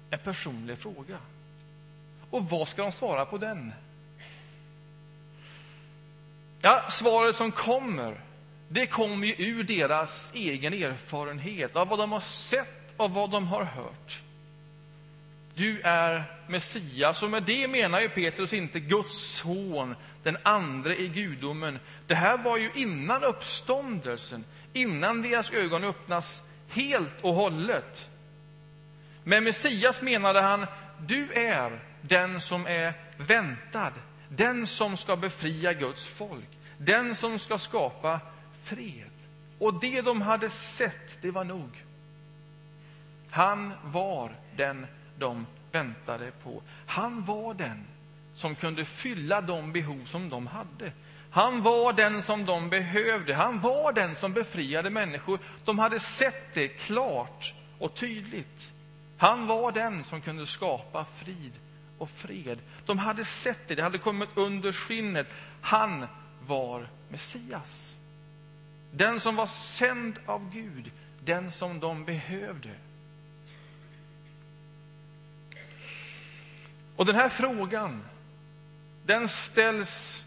en 0.10 0.20
personlig 0.20 0.78
fråga. 0.78 1.18
Och 2.30 2.50
vad 2.50 2.68
ska 2.68 2.84
de 2.84 2.92
svara 2.92 3.26
på 3.26 3.38
den? 3.38 3.74
Ja, 6.62 6.86
svaret 6.90 7.36
som 7.36 7.52
kommer, 7.52 8.20
det 8.68 8.86
kommer 8.86 9.28
ju 9.28 9.36
ur 9.38 9.64
deras 9.64 10.32
egen 10.36 10.74
erfarenhet, 10.74 11.76
av 11.76 11.88
vad 11.88 12.00
de 12.00 12.12
har 12.12 12.20
sett 12.20 12.94
och 12.98 13.12
vad 13.12 13.32
de 13.32 13.48
har 13.48 13.64
hört. 13.64 14.22
Du 15.56 15.82
är 15.82 16.24
Messias, 16.48 17.24
och 17.24 17.30
med 17.30 17.44
det 17.44 17.68
menar 17.68 18.02
ju 18.02 18.10
Petrus 18.10 18.54
inte 18.54 18.80
Guds 18.80 19.18
son, 19.18 19.96
den 20.24 20.38
andre 20.44 21.02
i 21.02 21.08
gudomen. 21.08 21.80
Det 22.08 22.16
här 22.16 22.38
var 22.38 22.58
ju 22.58 22.72
innan 22.76 23.24
uppståndelsen, 23.24 24.44
innan 24.74 25.22
deras 25.22 25.52
ögon 25.52 25.84
öppnas 25.84 26.42
helt 26.68 27.22
och 27.22 27.34
hållet. 27.34 28.10
Med 29.24 29.44
Messias 29.44 30.02
menade 30.02 30.42
han, 30.42 30.66
du 31.08 31.34
är 31.34 31.80
den 32.02 32.42
som 32.42 32.68
är 32.68 32.94
väntad, 33.18 33.94
den 34.30 34.68
som 34.68 34.98
ska 34.98 35.16
befria 35.16 35.74
Guds 35.74 36.06
folk, 36.06 36.50
den 36.78 37.16
som 37.16 37.40
ska 37.40 37.58
skapa 37.58 38.20
fred. 38.64 39.12
Och 39.60 39.80
det 39.80 40.02
de 40.02 40.22
hade 40.22 40.50
sett, 40.50 41.22
det 41.22 41.32
var 41.32 41.44
nog. 41.44 41.84
Han 43.30 43.74
var 43.84 44.36
den 44.56 44.88
de 45.18 45.46
väntade 45.72 46.32
på. 46.44 46.62
Han 46.86 47.26
var 47.26 47.54
den 47.54 47.84
som 48.36 48.56
kunde 48.56 48.86
fylla 48.86 49.42
de 49.42 49.72
behov 49.72 50.06
som 50.06 50.30
de 50.30 50.48
hade. 50.48 50.92
Han 51.32 51.62
var 51.64 51.94
den 51.94 52.22
som 52.22 52.46
de 52.46 52.70
behövde. 52.70 53.34
Han 53.34 53.60
var 53.60 53.94
den 53.94 54.16
som 54.16 54.34
befriade 54.34 54.90
människor. 54.90 55.40
De 55.66 55.80
hade 55.80 56.00
sett 56.00 56.54
det 56.54 56.68
klart 56.68 57.54
och 57.80 57.96
tydligt. 57.96 58.72
Han 59.18 59.48
var 59.48 59.72
den 59.72 60.04
som 60.04 60.22
kunde 60.22 60.46
skapa 60.46 61.06
frid 61.16 61.52
och 61.98 62.10
fred. 62.10 62.60
De 62.86 62.98
hade 62.98 63.26
sett 63.26 63.68
det, 63.68 63.76
det 63.76 63.84
hade 63.84 63.98
kommit 63.98 64.30
under 64.36 64.72
skinnet. 64.72 65.28
Han 65.62 66.08
var 66.48 66.88
Messias. 67.10 67.98
Den 68.92 69.20
som 69.20 69.36
var 69.36 69.48
sänd 69.48 70.20
av 70.26 70.52
Gud, 70.54 70.92
den 71.26 71.52
som 71.52 71.80
de 71.80 72.06
behövde. 72.06 72.70
Och 76.96 77.06
den 77.06 77.16
här 77.16 77.30
frågan, 77.30 78.04
den 79.06 79.30
ställs 79.30 80.24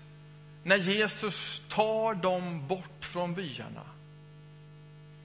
när 0.62 0.76
Jesus 0.76 1.62
tar 1.68 2.14
dem 2.14 2.66
bort 2.66 3.04
från 3.04 3.34
byarna. 3.34 3.82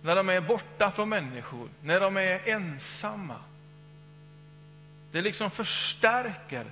När 0.01 0.15
de 0.15 0.29
är 0.29 0.41
borta 0.41 0.91
från 0.91 1.09
människor, 1.09 1.69
när 1.83 1.99
de 1.99 2.17
är 2.17 2.49
ensamma. 2.49 3.39
Det 5.11 5.21
liksom 5.21 5.51
förstärker 5.51 6.65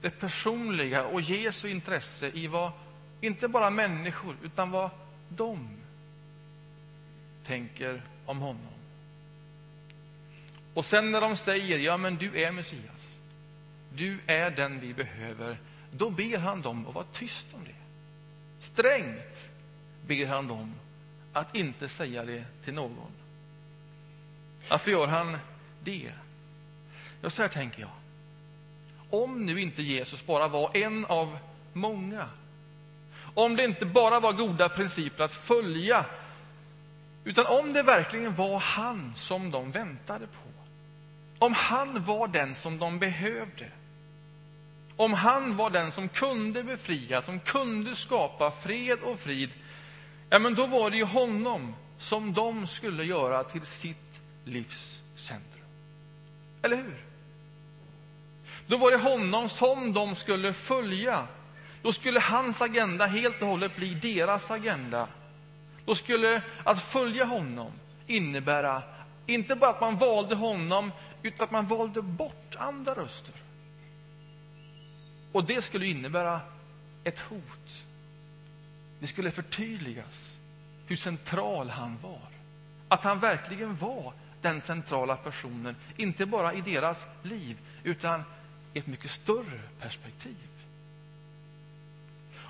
det 0.00 0.10
personliga 0.10 1.04
och 1.04 1.20
Jesu 1.20 1.68
intresse 1.68 2.30
i 2.34 2.46
vad, 2.46 2.72
inte 3.20 3.48
bara 3.48 3.70
människor, 3.70 4.36
utan 4.42 4.70
vad 4.70 4.90
de 5.28 5.68
tänker 7.46 8.02
om 8.26 8.38
honom. 8.38 8.72
Och 10.74 10.84
sen 10.84 11.10
när 11.10 11.20
de 11.20 11.36
säger 11.36 11.78
ja 11.78 11.96
men 11.96 12.16
du 12.16 12.40
är 12.40 12.50
Messias, 12.50 13.16
du 13.94 14.18
är 14.26 14.50
den 14.50 14.80
vi 14.80 14.94
behöver, 14.94 15.58
då 15.90 16.10
ber 16.10 16.38
han 16.38 16.62
dem 16.62 16.86
att 16.86 16.94
vara 16.94 17.06
tyst 17.12 17.46
om 17.52 17.64
det. 17.64 17.85
Strängt 18.60 19.50
ber 20.06 20.26
han 20.26 20.48
dem 20.48 20.74
att 21.32 21.54
inte 21.54 21.88
säga 21.88 22.24
det 22.24 22.44
till 22.64 22.74
någon. 22.74 23.12
Varför 24.68 24.90
gör 24.90 25.06
han 25.06 25.38
det? 25.84 26.12
Ja, 27.20 27.30
så 27.30 27.42
här 27.42 27.48
tänker 27.48 27.80
jag. 27.80 27.90
Om 29.10 29.46
nu 29.46 29.60
inte 29.60 29.82
Jesus 29.82 30.26
bara 30.26 30.48
var 30.48 30.76
en 30.76 31.04
av 31.04 31.38
många, 31.72 32.28
om 33.34 33.56
det 33.56 33.64
inte 33.64 33.86
bara 33.86 34.20
var 34.20 34.32
goda 34.32 34.68
principer 34.68 35.24
att 35.24 35.34
följa, 35.34 36.04
utan 37.24 37.46
om 37.46 37.72
det 37.72 37.82
verkligen 37.82 38.34
var 38.34 38.58
han 38.58 39.12
som 39.14 39.50
de 39.50 39.70
väntade 39.70 40.26
på, 40.26 40.48
om 41.38 41.52
han 41.52 42.04
var 42.04 42.28
den 42.28 42.54
som 42.54 42.78
de 42.78 42.98
behövde, 42.98 43.70
om 44.96 45.12
han 45.12 45.56
var 45.56 45.70
den 45.70 45.92
som 45.92 46.08
kunde 46.08 46.62
befria, 46.62 47.22
som 47.22 47.40
kunde 47.40 47.96
skapa 47.96 48.50
fred 48.50 48.98
och 49.02 49.20
frid, 49.20 49.50
ja, 50.30 50.38
men 50.38 50.54
då 50.54 50.66
var 50.66 50.90
det 50.90 50.96
ju 50.96 51.04
honom 51.04 51.74
som 51.98 52.32
de 52.32 52.66
skulle 52.66 53.04
göra 53.04 53.44
till 53.44 53.66
sitt 53.66 54.20
livs 54.44 55.00
centrum. 55.16 55.64
Eller 56.62 56.76
hur? 56.76 56.96
Då 58.66 58.76
var 58.76 58.90
det 58.90 58.96
honom 58.96 59.48
som 59.48 59.92
de 59.92 60.14
skulle 60.14 60.52
följa. 60.52 61.26
Då 61.82 61.92
skulle 61.92 62.20
hans 62.20 62.62
agenda 62.62 63.06
helt 63.06 63.42
och 63.42 63.48
hållet 63.48 63.76
bli 63.76 63.94
deras 63.94 64.50
agenda. 64.50 65.08
Då 65.84 65.94
skulle 65.94 66.42
att 66.64 66.82
följa 66.82 67.24
honom 67.24 67.72
innebära 68.06 68.82
inte 69.26 69.56
bara 69.56 69.70
att 69.70 69.80
man 69.80 69.96
valde 69.96 70.34
honom, 70.34 70.92
utan 71.22 71.44
att 71.44 71.50
man 71.50 71.66
valde 71.66 72.02
bort 72.02 72.56
andra 72.58 72.94
röster. 72.94 73.34
Och 75.32 75.44
det 75.44 75.62
skulle 75.62 75.86
innebära 75.86 76.40
ett 77.04 77.20
hot. 77.20 77.84
Det 78.98 79.06
skulle 79.06 79.30
förtydligas 79.30 80.36
hur 80.86 80.96
central 80.96 81.70
han 81.70 81.98
var. 82.02 82.28
Att 82.88 83.04
han 83.04 83.20
verkligen 83.20 83.76
var 83.76 84.12
den 84.42 84.60
centrala 84.60 85.16
personen, 85.16 85.76
inte 85.96 86.26
bara 86.26 86.54
i 86.54 86.60
deras 86.60 87.04
liv, 87.22 87.56
utan 87.84 88.22
i 88.74 88.78
ett 88.78 88.86
mycket 88.86 89.10
större 89.10 89.60
perspektiv. 89.80 90.36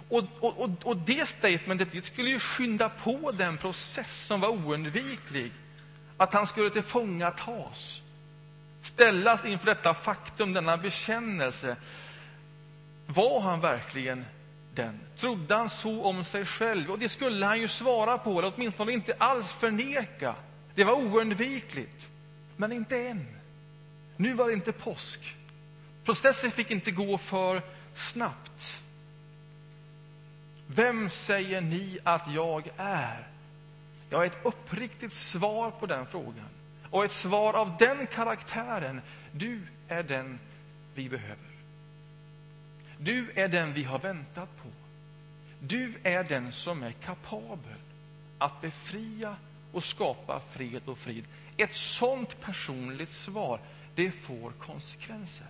Och, 0.09 0.25
och, 0.41 0.71
och, 0.85 0.97
det 0.97 1.29
statementet 1.29 1.89
det 1.93 2.07
skulle 2.07 2.31
ju 2.31 2.39
skynda 2.39 2.89
på 2.89 3.33
den 3.33 3.57
process 3.57 4.27
som 4.27 4.41
var 4.41 4.49
oundviklig. 4.49 5.53
Att 6.17 6.33
han 6.33 6.47
skulle 6.47 6.71
tillfångatas, 6.71 8.03
ställas 8.83 9.45
inför 9.45 9.67
detta 9.67 9.95
faktum, 9.95 10.53
denna 10.53 10.77
bekännelse. 10.77 11.77
Var 13.07 13.41
han 13.41 13.61
verkligen 13.61 14.25
den? 14.75 15.01
Trodde 15.17 15.55
han 15.55 15.71
så 15.71 16.05
om 16.05 16.25
sig 16.25 16.45
själv? 16.45 16.91
Och 16.91 16.99
det 16.99 17.09
skulle 17.09 17.47
han 17.47 17.61
ju 17.61 17.69
svara 17.69 18.19
på, 18.19 18.39
eller 18.39 18.53
åtminstone 18.57 18.93
inte 18.93 19.15
alls 19.19 19.53
förneka. 19.53 20.35
Det 20.75 20.85
var 20.85 20.93
oundvikligt. 20.93 22.09
Men 22.57 22.73
inte 22.73 22.99
än. 22.99 23.27
Nu 24.17 24.33
var 24.35 24.47
det 24.47 24.53
inte 24.53 24.73
påsk. 24.73 25.37
Processen 26.05 26.51
fick 26.51 26.71
inte 26.71 26.91
gå 26.91 27.19
för 27.19 27.63
snabbt. 27.95 28.83
Vem 30.67 31.11
säger 31.11 31.61
ni 31.61 31.99
att 32.05 32.33
jag 32.33 32.71
är? 32.77 33.27
Jag 34.11 34.19
har 34.19 34.25
ett 34.25 34.39
uppriktigt 34.43 35.15
svar 35.15 35.71
på 35.71 35.87
den 35.87 36.07
frågan. 36.07 36.49
Och 36.91 37.05
ett 37.05 37.13
svar 37.13 37.55
av 37.55 37.77
den 37.79 38.07
karaktären. 38.07 39.01
Du 39.33 39.61
är 39.89 40.03
den 40.03 40.39
vi 40.95 41.09
behöver. 41.09 41.56
Du 42.99 43.31
är 43.35 43.49
den 43.49 43.73
vi 43.73 43.85
har 43.85 43.99
väntat 43.99 44.57
på. 44.63 44.69
Du 45.61 45.95
är 46.03 46.25
den 46.25 46.53
som 46.53 46.83
är 46.83 46.93
kapabel 46.93 47.79
att 48.39 48.61
befria 48.61 49.37
och 49.73 49.85
skapa 49.85 50.41
fred 50.51 50.83
och 50.85 50.99
frid. 50.99 51.25
Ett 51.57 51.75
sånt 51.75 52.41
personligt 52.41 53.11
svar, 53.11 53.61
det 53.95 54.11
får 54.11 54.51
konsekvenser. 54.51 55.47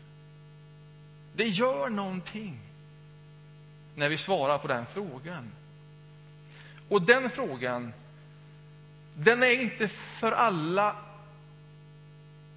Det 1.35 1.48
gör 1.48 1.88
någonting 1.88 2.59
när 3.94 4.09
vi 4.09 4.16
svarar 4.16 4.59
på 4.59 4.68
den 4.68 4.87
frågan. 4.87 5.52
Och 6.88 7.02
den 7.02 7.30
frågan, 7.30 7.92
den 9.14 9.42
är 9.42 9.61
inte 9.62 9.88
för 9.88 10.32
alla 10.32 10.96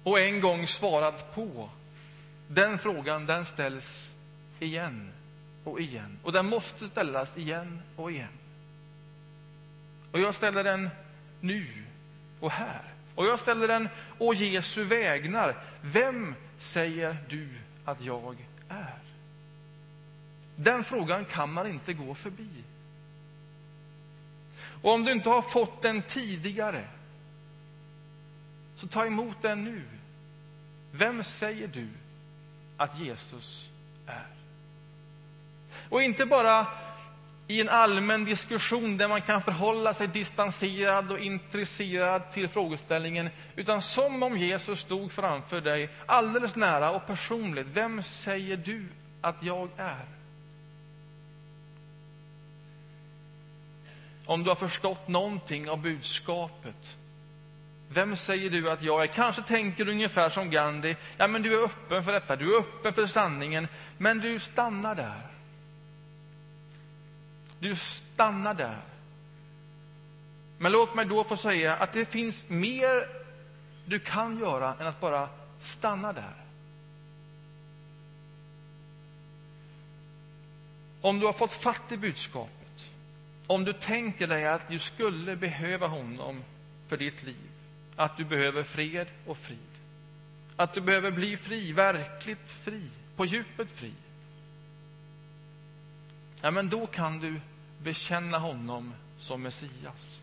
och 0.02 0.20
en 0.20 0.40
gång 0.40 0.66
svarad 0.66 1.14
på. 1.34 1.70
Den 2.48 2.78
frågan, 2.78 3.26
den 3.26 3.46
ställs 3.46 4.09
igen 4.60 5.12
och 5.64 5.80
igen. 5.80 6.18
Och 6.22 6.32
den 6.32 6.46
måste 6.46 6.86
ställas 6.86 7.36
igen 7.36 7.82
och 7.96 8.12
igen. 8.12 8.38
Och 10.12 10.20
jag 10.20 10.34
ställer 10.34 10.64
den 10.64 10.90
nu 11.40 11.66
och 12.40 12.50
här. 12.50 12.82
Och 13.14 13.26
jag 13.26 13.40
ställer 13.40 13.68
den 13.68 13.88
å 14.18 14.34
Jesu 14.34 14.84
vägnar. 14.84 15.56
Vem 15.80 16.34
säger 16.58 17.16
du 17.28 17.48
att 17.84 18.00
jag 18.00 18.46
är? 18.68 18.98
Den 20.56 20.84
frågan 20.84 21.24
kan 21.24 21.52
man 21.52 21.66
inte 21.66 21.92
gå 21.92 22.14
förbi. 22.14 22.48
Och 24.82 24.92
om 24.92 25.04
du 25.04 25.12
inte 25.12 25.28
har 25.28 25.42
fått 25.42 25.82
den 25.82 26.02
tidigare, 26.02 26.84
så 28.76 28.86
ta 28.86 29.06
emot 29.06 29.42
den 29.42 29.64
nu. 29.64 29.82
Vem 30.92 31.24
säger 31.24 31.68
du 31.68 31.88
att 32.76 32.98
Jesus 32.98 33.68
är? 34.06 34.39
Och 35.88 36.02
inte 36.02 36.26
bara 36.26 36.66
i 37.50 37.60
en 37.60 37.68
allmän 37.68 38.24
diskussion 38.24 38.96
där 38.96 39.08
man 39.08 39.22
kan 39.22 39.42
förhålla 39.42 39.94
sig 39.94 40.08
distanserad 40.08 41.12
och 41.12 41.18
intresserad 41.18 42.32
till 42.32 42.48
frågeställningen, 42.48 43.30
utan 43.56 43.82
som 43.82 44.22
om 44.22 44.38
Jesus 44.38 44.80
stod 44.80 45.12
framför 45.12 45.60
dig, 45.60 45.90
alldeles 46.06 46.56
nära 46.56 46.90
och 46.90 47.06
personligt. 47.06 47.66
Vem 47.72 48.02
säger 48.02 48.56
du 48.56 48.86
att 49.20 49.42
jag 49.42 49.68
är? 49.76 50.04
Om 54.26 54.42
du 54.42 54.50
har 54.50 54.56
förstått 54.56 55.08
någonting 55.08 55.70
av 55.70 55.78
budskapet, 55.82 56.96
vem 57.88 58.16
säger 58.16 58.50
du 58.50 58.70
att 58.70 58.82
jag 58.82 59.02
är? 59.02 59.06
Kanske 59.06 59.42
tänker 59.42 59.84
du 59.84 59.92
ungefär 59.92 60.28
som 60.28 60.50
Gandhi, 60.50 60.96
ja 61.16 61.26
men 61.26 61.42
du 61.42 61.54
är 61.54 61.64
öppen 61.64 62.04
för 62.04 62.12
detta, 62.12 62.36
du 62.36 62.54
är 62.54 62.58
öppen 62.58 62.92
för 62.92 63.06
sanningen, 63.06 63.68
men 63.98 64.18
du 64.18 64.38
stannar 64.38 64.94
där. 64.94 65.30
Du 67.60 67.74
stannar 67.76 68.54
där. 68.54 68.80
Men 70.58 70.72
låt 70.72 70.94
mig 70.94 71.06
då 71.06 71.24
få 71.24 71.36
säga 71.36 71.76
att 71.76 71.92
det 71.92 72.04
finns 72.04 72.48
mer 72.48 73.08
du 73.86 73.98
kan 73.98 74.38
göra 74.38 74.74
än 74.80 74.86
att 74.86 75.00
bara 75.00 75.28
stanna 75.58 76.12
där. 76.12 76.34
Om 81.00 81.18
du 81.18 81.26
har 81.26 81.32
fått 81.32 81.52
fatt 81.52 81.92
i 81.92 81.96
budskapet, 81.96 82.86
om 83.46 83.64
du 83.64 83.72
tänker 83.72 84.26
dig 84.26 84.46
att 84.46 84.68
du 84.68 84.78
skulle 84.78 85.36
behöva 85.36 85.86
honom 85.86 86.42
för 86.88 86.96
ditt 86.96 87.22
liv, 87.22 87.50
att 87.96 88.16
du 88.16 88.24
behöver 88.24 88.62
fred 88.62 89.06
och 89.26 89.38
frid, 89.38 89.58
att 90.56 90.74
du 90.74 90.80
behöver 90.80 91.10
bli 91.10 91.36
fri, 91.36 91.72
verkligt 91.72 92.50
fri, 92.50 92.82
på 93.16 93.24
djupet 93.24 93.70
fri, 93.70 93.92
ja, 96.42 96.50
men 96.50 96.68
då 96.68 96.86
kan 96.86 97.18
du 97.18 97.40
bekänna 97.82 98.38
honom 98.38 98.94
som 99.18 99.42
Messias. 99.42 100.20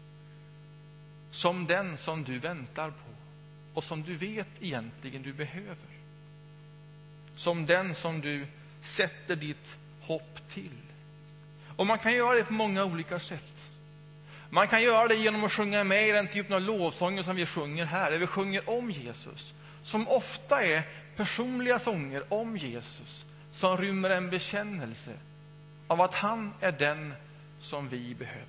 Som 1.31 1.65
den 1.65 1.97
som 1.97 2.23
du 2.23 2.39
väntar 2.39 2.89
på 2.89 3.07
och 3.73 3.83
som 3.83 4.03
du 4.03 4.15
vet 4.15 4.47
egentligen 4.59 5.23
du 5.23 5.33
behöver. 5.33 5.77
Som 7.35 7.65
den 7.65 7.95
som 7.95 8.21
du 8.21 8.47
sätter 8.81 9.35
ditt 9.35 9.77
hopp 10.01 10.49
till. 10.49 10.81
Och 11.75 11.87
Man 11.87 11.99
kan 11.99 12.13
göra 12.13 12.35
det 12.35 12.43
på 12.43 12.53
många 12.53 12.85
olika 12.85 13.19
sätt. 13.19 13.53
Man 14.49 14.67
kan 14.67 14.83
göra 14.83 15.07
det 15.07 15.15
genom 15.15 15.43
att 15.43 15.51
sjunga 15.51 15.83
med 15.83 16.09
i 16.09 16.11
den 16.11 16.27
typen 16.27 16.53
av 16.53 16.61
lovsånger 16.61 17.23
som 17.23 17.35
vi 17.35 17.45
sjunger 17.45 17.85
här, 17.85 18.11
där 18.11 18.17
vi 18.17 18.27
sjunger 18.27 18.69
om 18.69 18.91
Jesus, 18.91 19.53
som 19.83 20.07
ofta 20.07 20.63
är 20.63 20.83
personliga 21.15 21.79
sånger 21.79 22.33
om 22.33 22.57
Jesus, 22.57 23.25
som 23.51 23.77
rymmer 23.77 24.09
en 24.09 24.29
bekännelse 24.29 25.11
av 25.87 26.01
att 26.01 26.13
han 26.13 26.53
är 26.59 26.71
den 26.71 27.13
som 27.59 27.89
vi 27.89 28.15
behöver. 28.15 28.47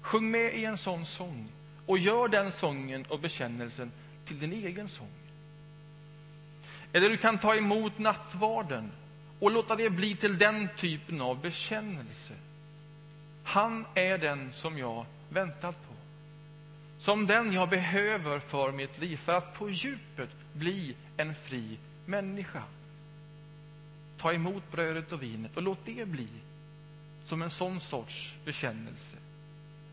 Sjung 0.00 0.30
med 0.30 0.54
i 0.54 0.64
en 0.64 0.78
sån 0.78 1.06
sång 1.06 1.48
och 1.86 1.98
gör 1.98 2.28
den 2.28 2.52
sången 2.52 3.04
och 3.08 3.20
bekännelsen 3.20 3.92
till 4.24 4.38
din 4.38 4.52
egen 4.52 4.88
sång. 4.88 5.08
Eller 6.92 7.08
du 7.08 7.16
kan 7.16 7.38
ta 7.38 7.56
emot 7.56 7.98
nattvarden 7.98 8.92
och 9.38 9.50
låta 9.50 9.76
det 9.76 9.90
bli 9.90 10.16
till 10.16 10.38
den 10.38 10.68
typen 10.76 11.20
av 11.20 11.40
bekännelse. 11.40 12.34
Han 13.44 13.86
är 13.94 14.18
den 14.18 14.52
som 14.52 14.78
jag 14.78 15.06
väntat 15.28 15.76
på. 15.88 15.92
som 16.98 17.26
den 17.26 17.52
jag 17.52 17.68
behöver 17.68 18.38
för 18.38 18.72
mitt 18.72 18.98
liv 18.98 19.16
för 19.16 19.34
att 19.34 19.54
på 19.54 19.70
djupet 19.70 20.28
bli 20.52 20.94
en 21.16 21.34
fri 21.34 21.78
människa. 22.06 22.62
Ta 24.22 24.32
emot 24.32 24.62
brödet 24.70 25.12
och 25.12 25.22
vinet 25.22 25.56
och 25.56 25.62
låt 25.62 25.78
det 25.84 26.08
bli 26.08 26.28
som 27.24 27.42
en 27.42 27.50
sån 27.50 27.80
sorts 27.80 28.34
bekännelse. 28.44 29.16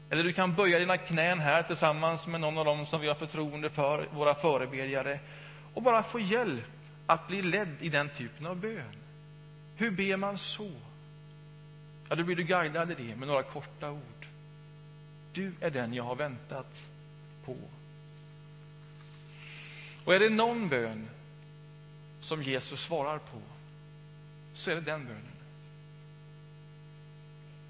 Eller 0.09 0.23
du 0.23 0.33
kan 0.33 0.55
böja 0.55 0.79
dina 0.79 0.97
knän 0.97 1.39
här 1.39 1.63
tillsammans 1.63 2.27
med 2.27 2.41
någon 2.41 2.57
av 2.57 2.65
dem 2.65 2.85
som 2.85 3.01
vi 3.01 3.07
har 3.07 3.15
förtroende 3.15 3.69
för, 3.69 4.07
våra 4.13 4.35
förebedjare, 4.35 5.19
och 5.73 5.81
bara 5.81 6.03
få 6.03 6.19
hjälp 6.19 6.65
att 7.05 7.27
bli 7.27 7.41
ledd 7.41 7.75
i 7.79 7.89
den 7.89 8.09
typen 8.09 8.45
av 8.45 8.55
bön. 8.55 8.95
Hur 9.75 9.91
ber 9.91 10.17
man 10.17 10.37
så? 10.37 10.71
Ja, 12.09 12.15
då 12.15 12.23
blir 12.23 12.35
du 12.35 12.43
guidad 12.43 12.91
i 12.91 12.95
det 12.95 13.15
med 13.15 13.27
några 13.27 13.43
korta 13.43 13.91
ord. 13.91 14.27
Du 15.33 15.53
är 15.59 15.69
den 15.69 15.93
jag 15.93 16.03
har 16.03 16.15
väntat 16.15 16.85
på. 17.45 17.55
Och 20.05 20.15
är 20.15 20.19
det 20.19 20.29
någon 20.29 20.69
bön 20.69 21.09
som 22.21 22.43
Jesus 22.43 22.81
svarar 22.81 23.17
på, 23.17 23.41
så 24.59 24.71
är 24.71 24.75
det 24.75 24.81
den 24.81 25.05
bönen. 25.05 25.21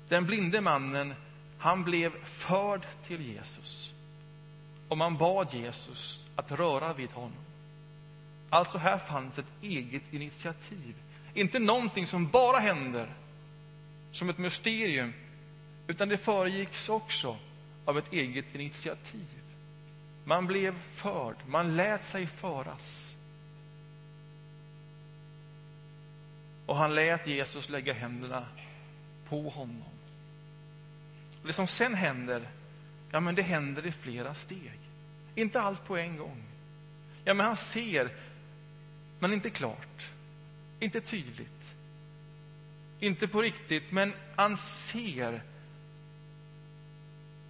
Den 0.07 0.25
blinde 0.25 0.61
mannen, 0.61 1.13
han 1.57 1.83
blev 1.83 2.25
förd 2.25 2.85
till 3.07 3.21
Jesus. 3.21 3.93
Och 4.87 4.97
man 4.97 5.17
bad 5.17 5.53
Jesus 5.53 6.25
att 6.35 6.51
röra 6.51 6.93
vid 6.93 7.09
honom. 7.09 7.43
Alltså, 8.49 8.77
här 8.77 8.97
fanns 8.97 9.39
ett 9.39 9.51
eget 9.61 10.13
initiativ. 10.13 10.95
Inte 11.33 11.59
någonting 11.59 12.07
som 12.07 12.27
bara 12.27 12.59
händer 12.59 13.13
som 14.11 14.29
ett 14.29 14.37
mysterium, 14.37 15.13
utan 15.87 16.09
det 16.09 16.17
föregicks 16.17 16.89
också 16.89 17.37
av 17.85 17.97
ett 17.97 18.13
eget 18.13 18.55
initiativ. 18.55 19.27
Man 20.23 20.47
blev 20.47 20.79
förd, 20.95 21.35
man 21.47 21.75
lät 21.75 22.03
sig 22.03 22.27
föras. 22.27 23.15
Och 26.69 26.75
han 26.75 26.95
lät 26.95 27.27
Jesus 27.27 27.69
lägga 27.69 27.93
händerna 27.93 28.45
på 29.29 29.49
honom. 29.49 29.83
Det 31.43 31.53
som 31.53 31.67
sen 31.67 31.93
händer, 31.93 32.49
ja, 33.11 33.19
men 33.19 33.35
det 33.35 33.41
händer 33.41 33.85
i 33.85 33.91
flera 33.91 34.33
steg. 34.33 34.79
Inte 35.35 35.61
allt 35.61 35.85
på 35.85 35.97
en 35.97 36.17
gång. 36.17 36.43
Ja, 37.23 37.33
men 37.33 37.45
han 37.45 37.55
ser, 37.55 38.09
men 39.19 39.33
inte 39.33 39.49
klart, 39.49 40.09
inte 40.79 41.01
tydligt. 41.01 41.73
Inte 42.99 43.27
på 43.27 43.41
riktigt, 43.41 43.91
men 43.91 44.13
han 44.35 44.57
ser. 44.57 45.41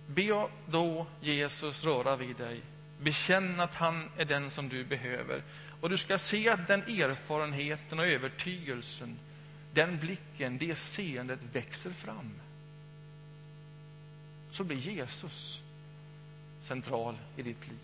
Be 0.07 0.47
då 0.65 1.07
Jesus 1.21 1.83
röra 1.83 2.15
vid 2.15 2.35
dig. 2.35 2.61
Bekänn 3.01 3.59
att 3.59 3.75
han 3.75 4.09
är 4.17 4.25
den 4.25 4.51
som 4.51 4.69
du 4.69 4.83
behöver. 4.83 5.43
Och 5.81 5.89
du 5.89 5.97
ska 5.97 6.17
se 6.17 6.49
att 6.49 6.67
den 6.67 6.81
erfarenheten 6.81 7.99
och 7.99 8.07
övertygelsen, 8.07 9.17
den 9.73 9.99
blicken, 9.99 10.57
det 10.57 10.75
seendet 10.75 11.39
växer 11.53 11.91
fram. 11.91 12.31
Så 14.51 14.63
blir 14.63 14.77
Jesus 14.77 15.61
central 16.61 17.17
i 17.37 17.41
ditt 17.41 17.67
liv. 17.67 17.77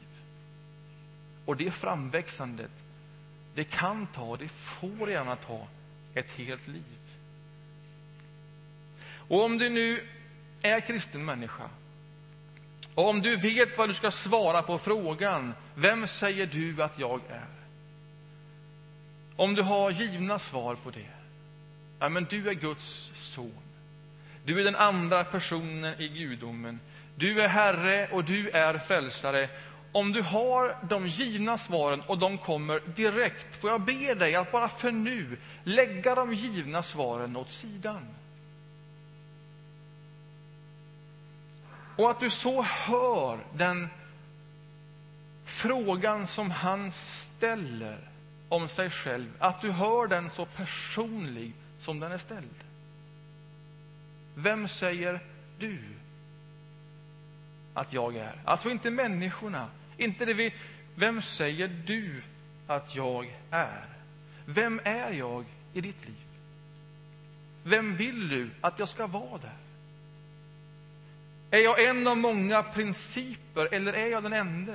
Och 1.46 1.58
det 1.58 1.72
framväxandet, 1.72 2.72
det 3.56 3.64
kan 3.64 4.08
ta, 4.08 4.38
det 4.38 4.48
får 4.48 5.10
gärna 5.10 5.36
ta, 5.36 5.68
ett 6.14 6.32
helt 6.32 6.68
liv. 6.68 6.84
Och 9.28 9.44
om 9.44 9.58
du 9.58 9.70
nu 9.70 10.08
är 10.62 10.80
kristen 10.80 11.26
människa 11.26 11.70
och 12.96 13.10
om 13.10 13.22
du 13.22 13.36
vet 13.36 13.78
vad 13.78 13.90
du 13.90 13.94
ska 13.94 14.12
svara 14.12 14.62
på 14.62 14.78
frågan 14.78 15.54
Vem 15.76 16.08
säger 16.08 16.46
du 16.48 16.84
att 16.84 17.00
jag 17.00 17.22
är? 17.30 17.65
Om 19.36 19.56
du 19.56 19.62
har 19.62 19.92
givna 19.92 20.40
svar 20.40 20.76
på 20.76 20.92
det 20.92 21.06
ja, 22.00 22.10
men 22.10 22.24
du 22.30 22.50
är 22.50 22.54
Guds 22.54 23.12
son. 23.16 23.52
Du 24.46 24.60
är 24.60 24.64
den 24.64 24.76
andra 24.76 25.24
personen 25.24 26.02
i 26.02 26.08
gudomen. 26.08 26.80
Du 27.16 27.42
är 27.42 27.48
Herre 27.48 28.08
och 28.12 28.24
du 28.24 28.50
är 28.50 28.78
frälsare. 28.78 29.50
Om 29.92 30.12
du 30.12 30.22
har 30.22 30.78
de 30.90 31.08
givna 31.08 31.58
svaren 31.58 32.02
och 32.02 32.18
de 32.18 32.38
kommer 32.38 32.82
direkt, 32.96 33.56
får 33.56 33.70
jag 33.70 33.82
be 33.82 34.14
dig 34.14 34.36
att 34.36 34.52
bara 34.52 34.70
för 34.70 34.92
nu 34.92 35.38
lägga 35.64 36.16
de 36.16 36.34
givna 36.34 36.84
svaren 36.84 37.36
åt 37.36 37.50
sidan. 37.52 38.08
Och 41.98 42.12
att 42.12 42.20
du 42.20 42.30
så 42.30 42.62
hör 42.62 43.40
den 43.54 43.90
frågan 45.46 46.28
som 46.28 46.52
han 46.52 46.92
ställer 46.92 47.98
om 48.50 48.68
sig 48.68 48.90
själv, 48.90 49.28
att 49.40 49.62
du 49.62 49.72
hör 49.72 50.08
den 50.08 50.30
så 50.30 50.46
personlig 50.46 51.54
som 51.80 52.00
den 52.00 52.12
är 52.12 52.18
ställd. 52.18 52.64
Vem 54.36 54.68
säger 54.68 55.20
du 55.60 55.80
att 57.74 57.94
jag 57.94 58.16
är? 58.16 58.34
Alltså 58.46 58.70
inte 58.70 58.92
människorna, 58.92 59.68
inte 59.98 60.26
det 60.26 60.34
vi... 60.34 60.54
Vem 60.96 61.22
säger 61.22 61.68
du 61.68 62.24
att 62.68 62.96
jag 62.96 63.36
är? 63.52 63.86
Vem 64.46 64.82
är 64.84 65.12
jag 65.12 65.46
i 65.74 65.82
ditt 65.82 66.06
liv? 66.06 66.26
Vem 67.64 67.96
vill 67.96 68.30
du 68.30 68.50
att 68.62 68.80
jag 68.80 68.90
ska 68.90 69.08
vara 69.08 69.38
där? 69.38 69.58
Är 71.52 71.64
jag 71.64 71.84
en 71.84 72.08
av 72.08 72.18
många 72.18 72.64
principer 72.64 73.74
eller 73.74 73.94
är 73.94 74.08
jag 74.08 74.24
den 74.24 74.34
enda? 74.34 74.74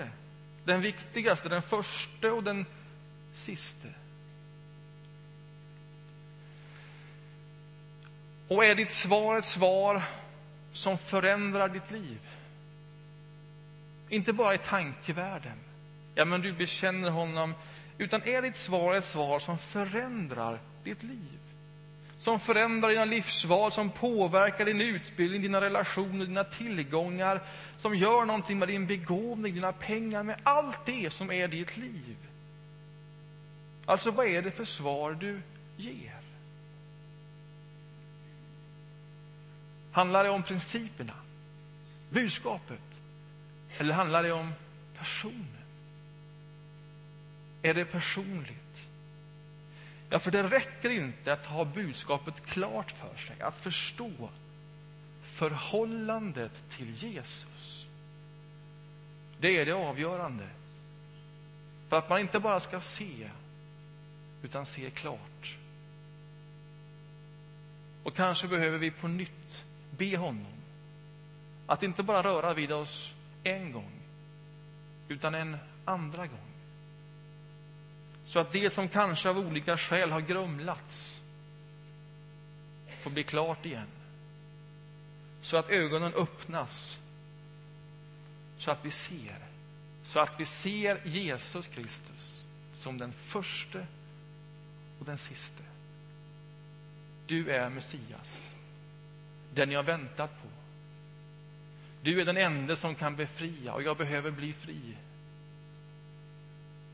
Den 0.65 0.81
viktigaste, 0.81 1.49
den 1.49 1.63
första 1.63 2.33
och 2.33 2.45
den 2.45 2.67
siste? 3.35 3.89
Och 8.49 8.65
är 8.65 8.75
ditt 8.75 8.93
svar 8.93 9.39
ett 9.39 9.45
svar 9.45 10.03
som 10.73 10.99
förändrar 10.99 11.69
ditt 11.69 11.91
liv? 11.91 12.19
Inte 14.09 14.33
bara 14.33 14.55
i 14.55 14.59
tankevärlden, 14.59 15.57
ja, 16.15 16.25
men 16.25 16.41
du 16.41 16.53
bekänner 16.53 17.11
honom, 17.11 17.55
utan 17.99 18.23
är 18.23 18.43
ditt 18.43 18.59
svar 18.59 18.95
ett 18.95 19.07
svar 19.07 19.39
som 19.39 19.59
förändrar 19.59 20.59
ditt 20.85 21.03
liv? 21.03 21.41
som 22.21 22.41
förändrar 22.41 22.89
dina 22.89 23.05
livsval, 23.05 23.73
som 23.73 23.91
påverkar 23.91 24.65
din 24.65 24.81
utbildning, 24.81 25.43
dina 25.43 25.61
relationer, 25.61 26.27
dina 26.27 26.45
tillgångar, 26.45 27.41
som 27.77 27.95
gör 27.95 28.25
någonting 28.25 28.59
med 28.59 28.69
din 28.69 28.87
begåvning, 28.87 29.55
dina 29.55 29.73
pengar, 29.73 30.23
med 30.23 30.41
allt 30.43 30.87
det 30.87 31.13
som 31.13 31.31
är 31.31 31.49
ditt 31.49 31.77
liv. 31.77 32.17
Alltså, 33.91 34.11
vad 34.11 34.27
är 34.27 34.43
det 34.43 34.51
för 34.51 34.65
svar 34.65 35.13
du 35.13 35.43
ger? 35.77 36.21
Handlar 39.93 40.25
det 40.25 40.31
om 40.31 40.43
principerna, 40.43 41.15
budskapet, 42.11 42.83
eller 43.79 43.95
handlar 43.95 44.23
det 44.23 44.33
om 44.33 44.53
personen? 44.99 45.65
Är 47.63 47.75
det 47.75 47.85
personligt? 47.85 48.89
Ja, 50.11 50.19
för 50.19 50.31
det 50.31 50.43
räcker 50.43 50.91
inte 50.91 51.33
att 51.33 51.47
ha 51.47 51.65
budskapet 51.65 52.47
klart 52.47 52.91
för 52.91 53.17
sig, 53.17 53.41
att 53.41 53.59
förstå 53.59 54.31
förhållandet 55.23 56.53
till 56.77 56.95
Jesus. 56.95 57.87
Det 59.39 59.59
är 59.59 59.67
det 59.67 59.73
avgörande. 59.73 60.49
För 61.89 61.99
att 61.99 62.09
man 62.09 62.21
inte 62.21 62.41
bara 62.41 62.61
ska 62.61 62.81
se, 62.81 63.31
utan 64.43 64.67
se 64.67 64.91
klart. 64.91 65.57
Och 68.03 68.17
kanske 68.17 68.49
behöver 68.49 68.79
vi 68.79 68.91
på 68.91 69.09
nytt 69.09 69.65
be 69.91 70.17
honom 70.17 70.61
att 71.67 71.83
inte 71.83 72.03
bara 72.03 72.23
röra 72.23 72.55
vid 72.55 72.73
oss 72.73 73.13
en 73.45 73.73
gång, 73.73 73.93
utan 75.09 75.35
en 75.35 75.57
andra 75.85 76.27
gång. 76.27 76.51
Så 78.25 78.39
att 78.39 78.53
det 78.53 78.73
som 78.73 78.89
kanske 78.89 79.31
av 79.31 79.39
olika 79.39 79.79
skäl 79.79 80.11
har 80.11 80.21
grumlats 80.21 81.21
får 83.03 83.11
bli 83.11 83.25
klart 83.25 83.67
igen. 83.67 83.87
Så 85.43 85.57
att 85.57 85.71
ögonen 85.71 86.15
öppnas, 86.15 86.99
så 88.59 88.71
att 88.71 88.85
vi 88.85 88.91
ser. 88.91 89.37
Så 90.05 90.21
att 90.21 90.41
vi 90.41 90.47
ser 90.47 91.01
Jesus 91.05 91.69
Kristus 91.69 92.47
som 92.75 92.99
den 92.99 93.13
första 93.13 93.79
och 95.01 95.07
den 95.07 95.19
siste. 95.19 95.63
Du 97.27 97.51
är 97.51 97.71
Messias, 97.71 98.55
den 99.55 99.71
jag 99.71 99.83
väntat 99.83 100.43
på. 100.43 100.49
Du 102.03 102.21
är 102.21 102.25
den 102.25 102.37
enda 102.37 102.77
som 102.77 102.95
kan 102.95 103.17
befria, 103.17 103.75
och 103.75 103.83
jag 103.83 103.97
behöver 103.97 104.31
bli 104.31 104.53
fri. 104.53 104.97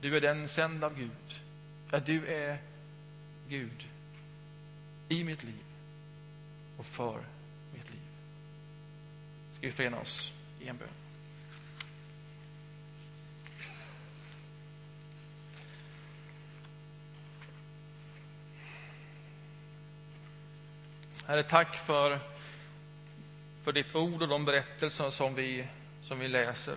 Du 0.00 0.16
är 0.16 0.20
den 0.20 0.48
sänd 0.48 0.84
av 0.84 0.98
Gud. 0.98 1.40
Ja, 1.90 2.00
du 2.00 2.26
är 2.26 2.58
Gud 3.48 3.88
i 5.08 5.24
mitt 5.24 5.42
liv 5.42 5.64
och 6.76 6.86
för 6.86 7.20
mitt 7.74 7.90
liv. 7.90 8.00
Ska 9.54 9.66
vi 9.66 9.72
förena 9.72 10.00
oss 10.00 10.32
i 10.60 10.68
en 10.68 10.76
bön? 10.76 11.05
Herre, 21.26 21.42
tack 21.42 21.76
för, 21.76 22.18
för 23.64 23.72
ditt 23.72 23.94
ord 23.94 24.22
och 24.22 24.28
de 24.28 24.44
berättelser 24.44 25.10
som 25.10 25.34
vi, 25.34 25.68
som 26.02 26.18
vi 26.18 26.28
läser. 26.28 26.76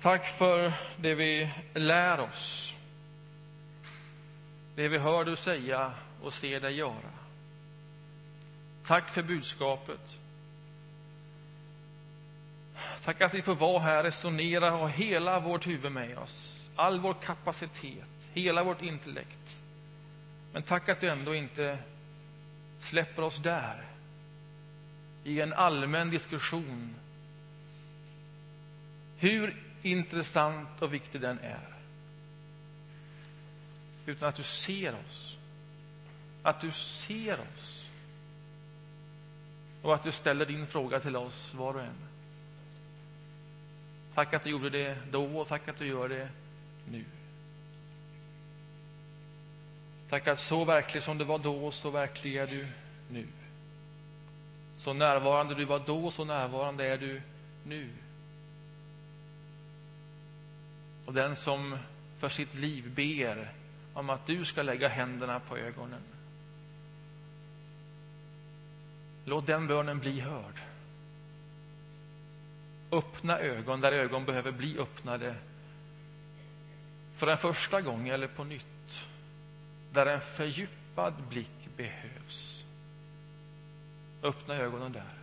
Tack 0.00 0.28
för 0.28 0.72
det 0.96 1.14
vi 1.14 1.50
lär 1.74 2.20
oss, 2.20 2.74
det 4.74 4.88
vi 4.88 4.98
hör 4.98 5.24
du 5.24 5.36
säga 5.36 5.92
och 6.22 6.32
ser 6.32 6.60
dig 6.60 6.74
göra. 6.74 7.12
Tack 8.86 9.10
för 9.10 9.22
budskapet. 9.22 10.18
Tack 13.04 13.20
att 13.20 13.34
vi 13.34 13.42
får 13.42 13.54
vara 13.54 13.78
här, 13.78 14.04
resonera 14.04 14.72
och 14.72 14.78
ha 14.78 14.86
hela 14.86 15.40
vårt 15.40 15.66
huvud 15.66 15.92
med 15.92 16.18
oss, 16.18 16.64
all 16.76 17.00
vår 17.00 17.14
kapacitet, 17.14 18.08
hela 18.32 18.64
vårt 18.64 18.82
intellekt. 18.82 19.61
Men 20.52 20.62
tack 20.62 20.88
att 20.88 21.00
du 21.00 21.08
ändå 21.08 21.34
inte 21.34 21.78
släpper 22.78 23.22
oss 23.22 23.38
där, 23.38 23.84
i 25.24 25.40
en 25.40 25.52
allmän 25.52 26.10
diskussion, 26.10 26.94
hur 29.16 29.56
intressant 29.82 30.82
och 30.82 30.94
viktig 30.94 31.20
den 31.20 31.38
är. 31.38 31.68
Utan 34.06 34.28
att 34.28 34.36
du 34.36 34.42
ser 34.42 34.94
oss, 35.06 35.36
att 36.42 36.60
du 36.60 36.72
ser 36.72 37.40
oss 37.40 37.86
och 39.82 39.94
att 39.94 40.02
du 40.02 40.12
ställer 40.12 40.46
din 40.46 40.66
fråga 40.66 41.00
till 41.00 41.16
oss, 41.16 41.54
var 41.54 41.74
och 41.74 41.82
en. 41.82 42.08
Tack 44.14 44.34
att 44.34 44.44
du 44.44 44.50
gjorde 44.50 44.70
det 44.70 44.98
då 45.10 45.38
och 45.38 45.48
tack 45.48 45.68
att 45.68 45.78
du 45.78 45.86
gör 45.86 46.08
det 46.08 46.28
nu. 46.90 47.04
Tack 50.12 50.28
att 50.28 50.40
så 50.40 50.64
verklig 50.64 51.02
som 51.02 51.18
du 51.18 51.24
var 51.24 51.38
då, 51.38 51.70
så 51.70 51.90
verklig 51.90 52.36
är 52.36 52.46
du 52.46 52.66
nu. 53.08 53.26
Så 54.78 54.92
närvarande 54.92 55.54
du 55.54 55.64
var 55.64 55.82
då, 55.86 56.10
så 56.10 56.24
närvarande 56.24 56.86
är 56.86 56.98
du 56.98 57.22
nu. 57.64 57.88
Och 61.06 61.12
den 61.12 61.36
som 61.36 61.78
för 62.18 62.28
sitt 62.28 62.54
liv 62.54 62.90
ber 62.94 63.52
om 63.94 64.10
att 64.10 64.26
du 64.26 64.44
ska 64.44 64.62
lägga 64.62 64.88
händerna 64.88 65.40
på 65.40 65.56
ögonen. 65.56 66.02
Låt 69.24 69.46
den 69.46 69.66
bönen 69.66 69.98
bli 69.98 70.20
hörd. 70.20 70.60
Öppna 72.90 73.38
ögon 73.38 73.80
där 73.80 73.92
ögon 73.92 74.24
behöver 74.24 74.52
bli 74.52 74.78
öppnade 74.78 75.34
för 77.16 77.26
en 77.26 77.38
första 77.38 77.80
gång 77.80 78.08
eller 78.08 78.26
på 78.26 78.44
nytt 78.44 78.71
där 79.92 80.06
en 80.06 80.20
fördjupad 80.20 81.14
blick 81.28 81.68
behövs. 81.76 82.64
Öppna 84.22 84.56
ögonen 84.56 84.92
där. 84.92 85.21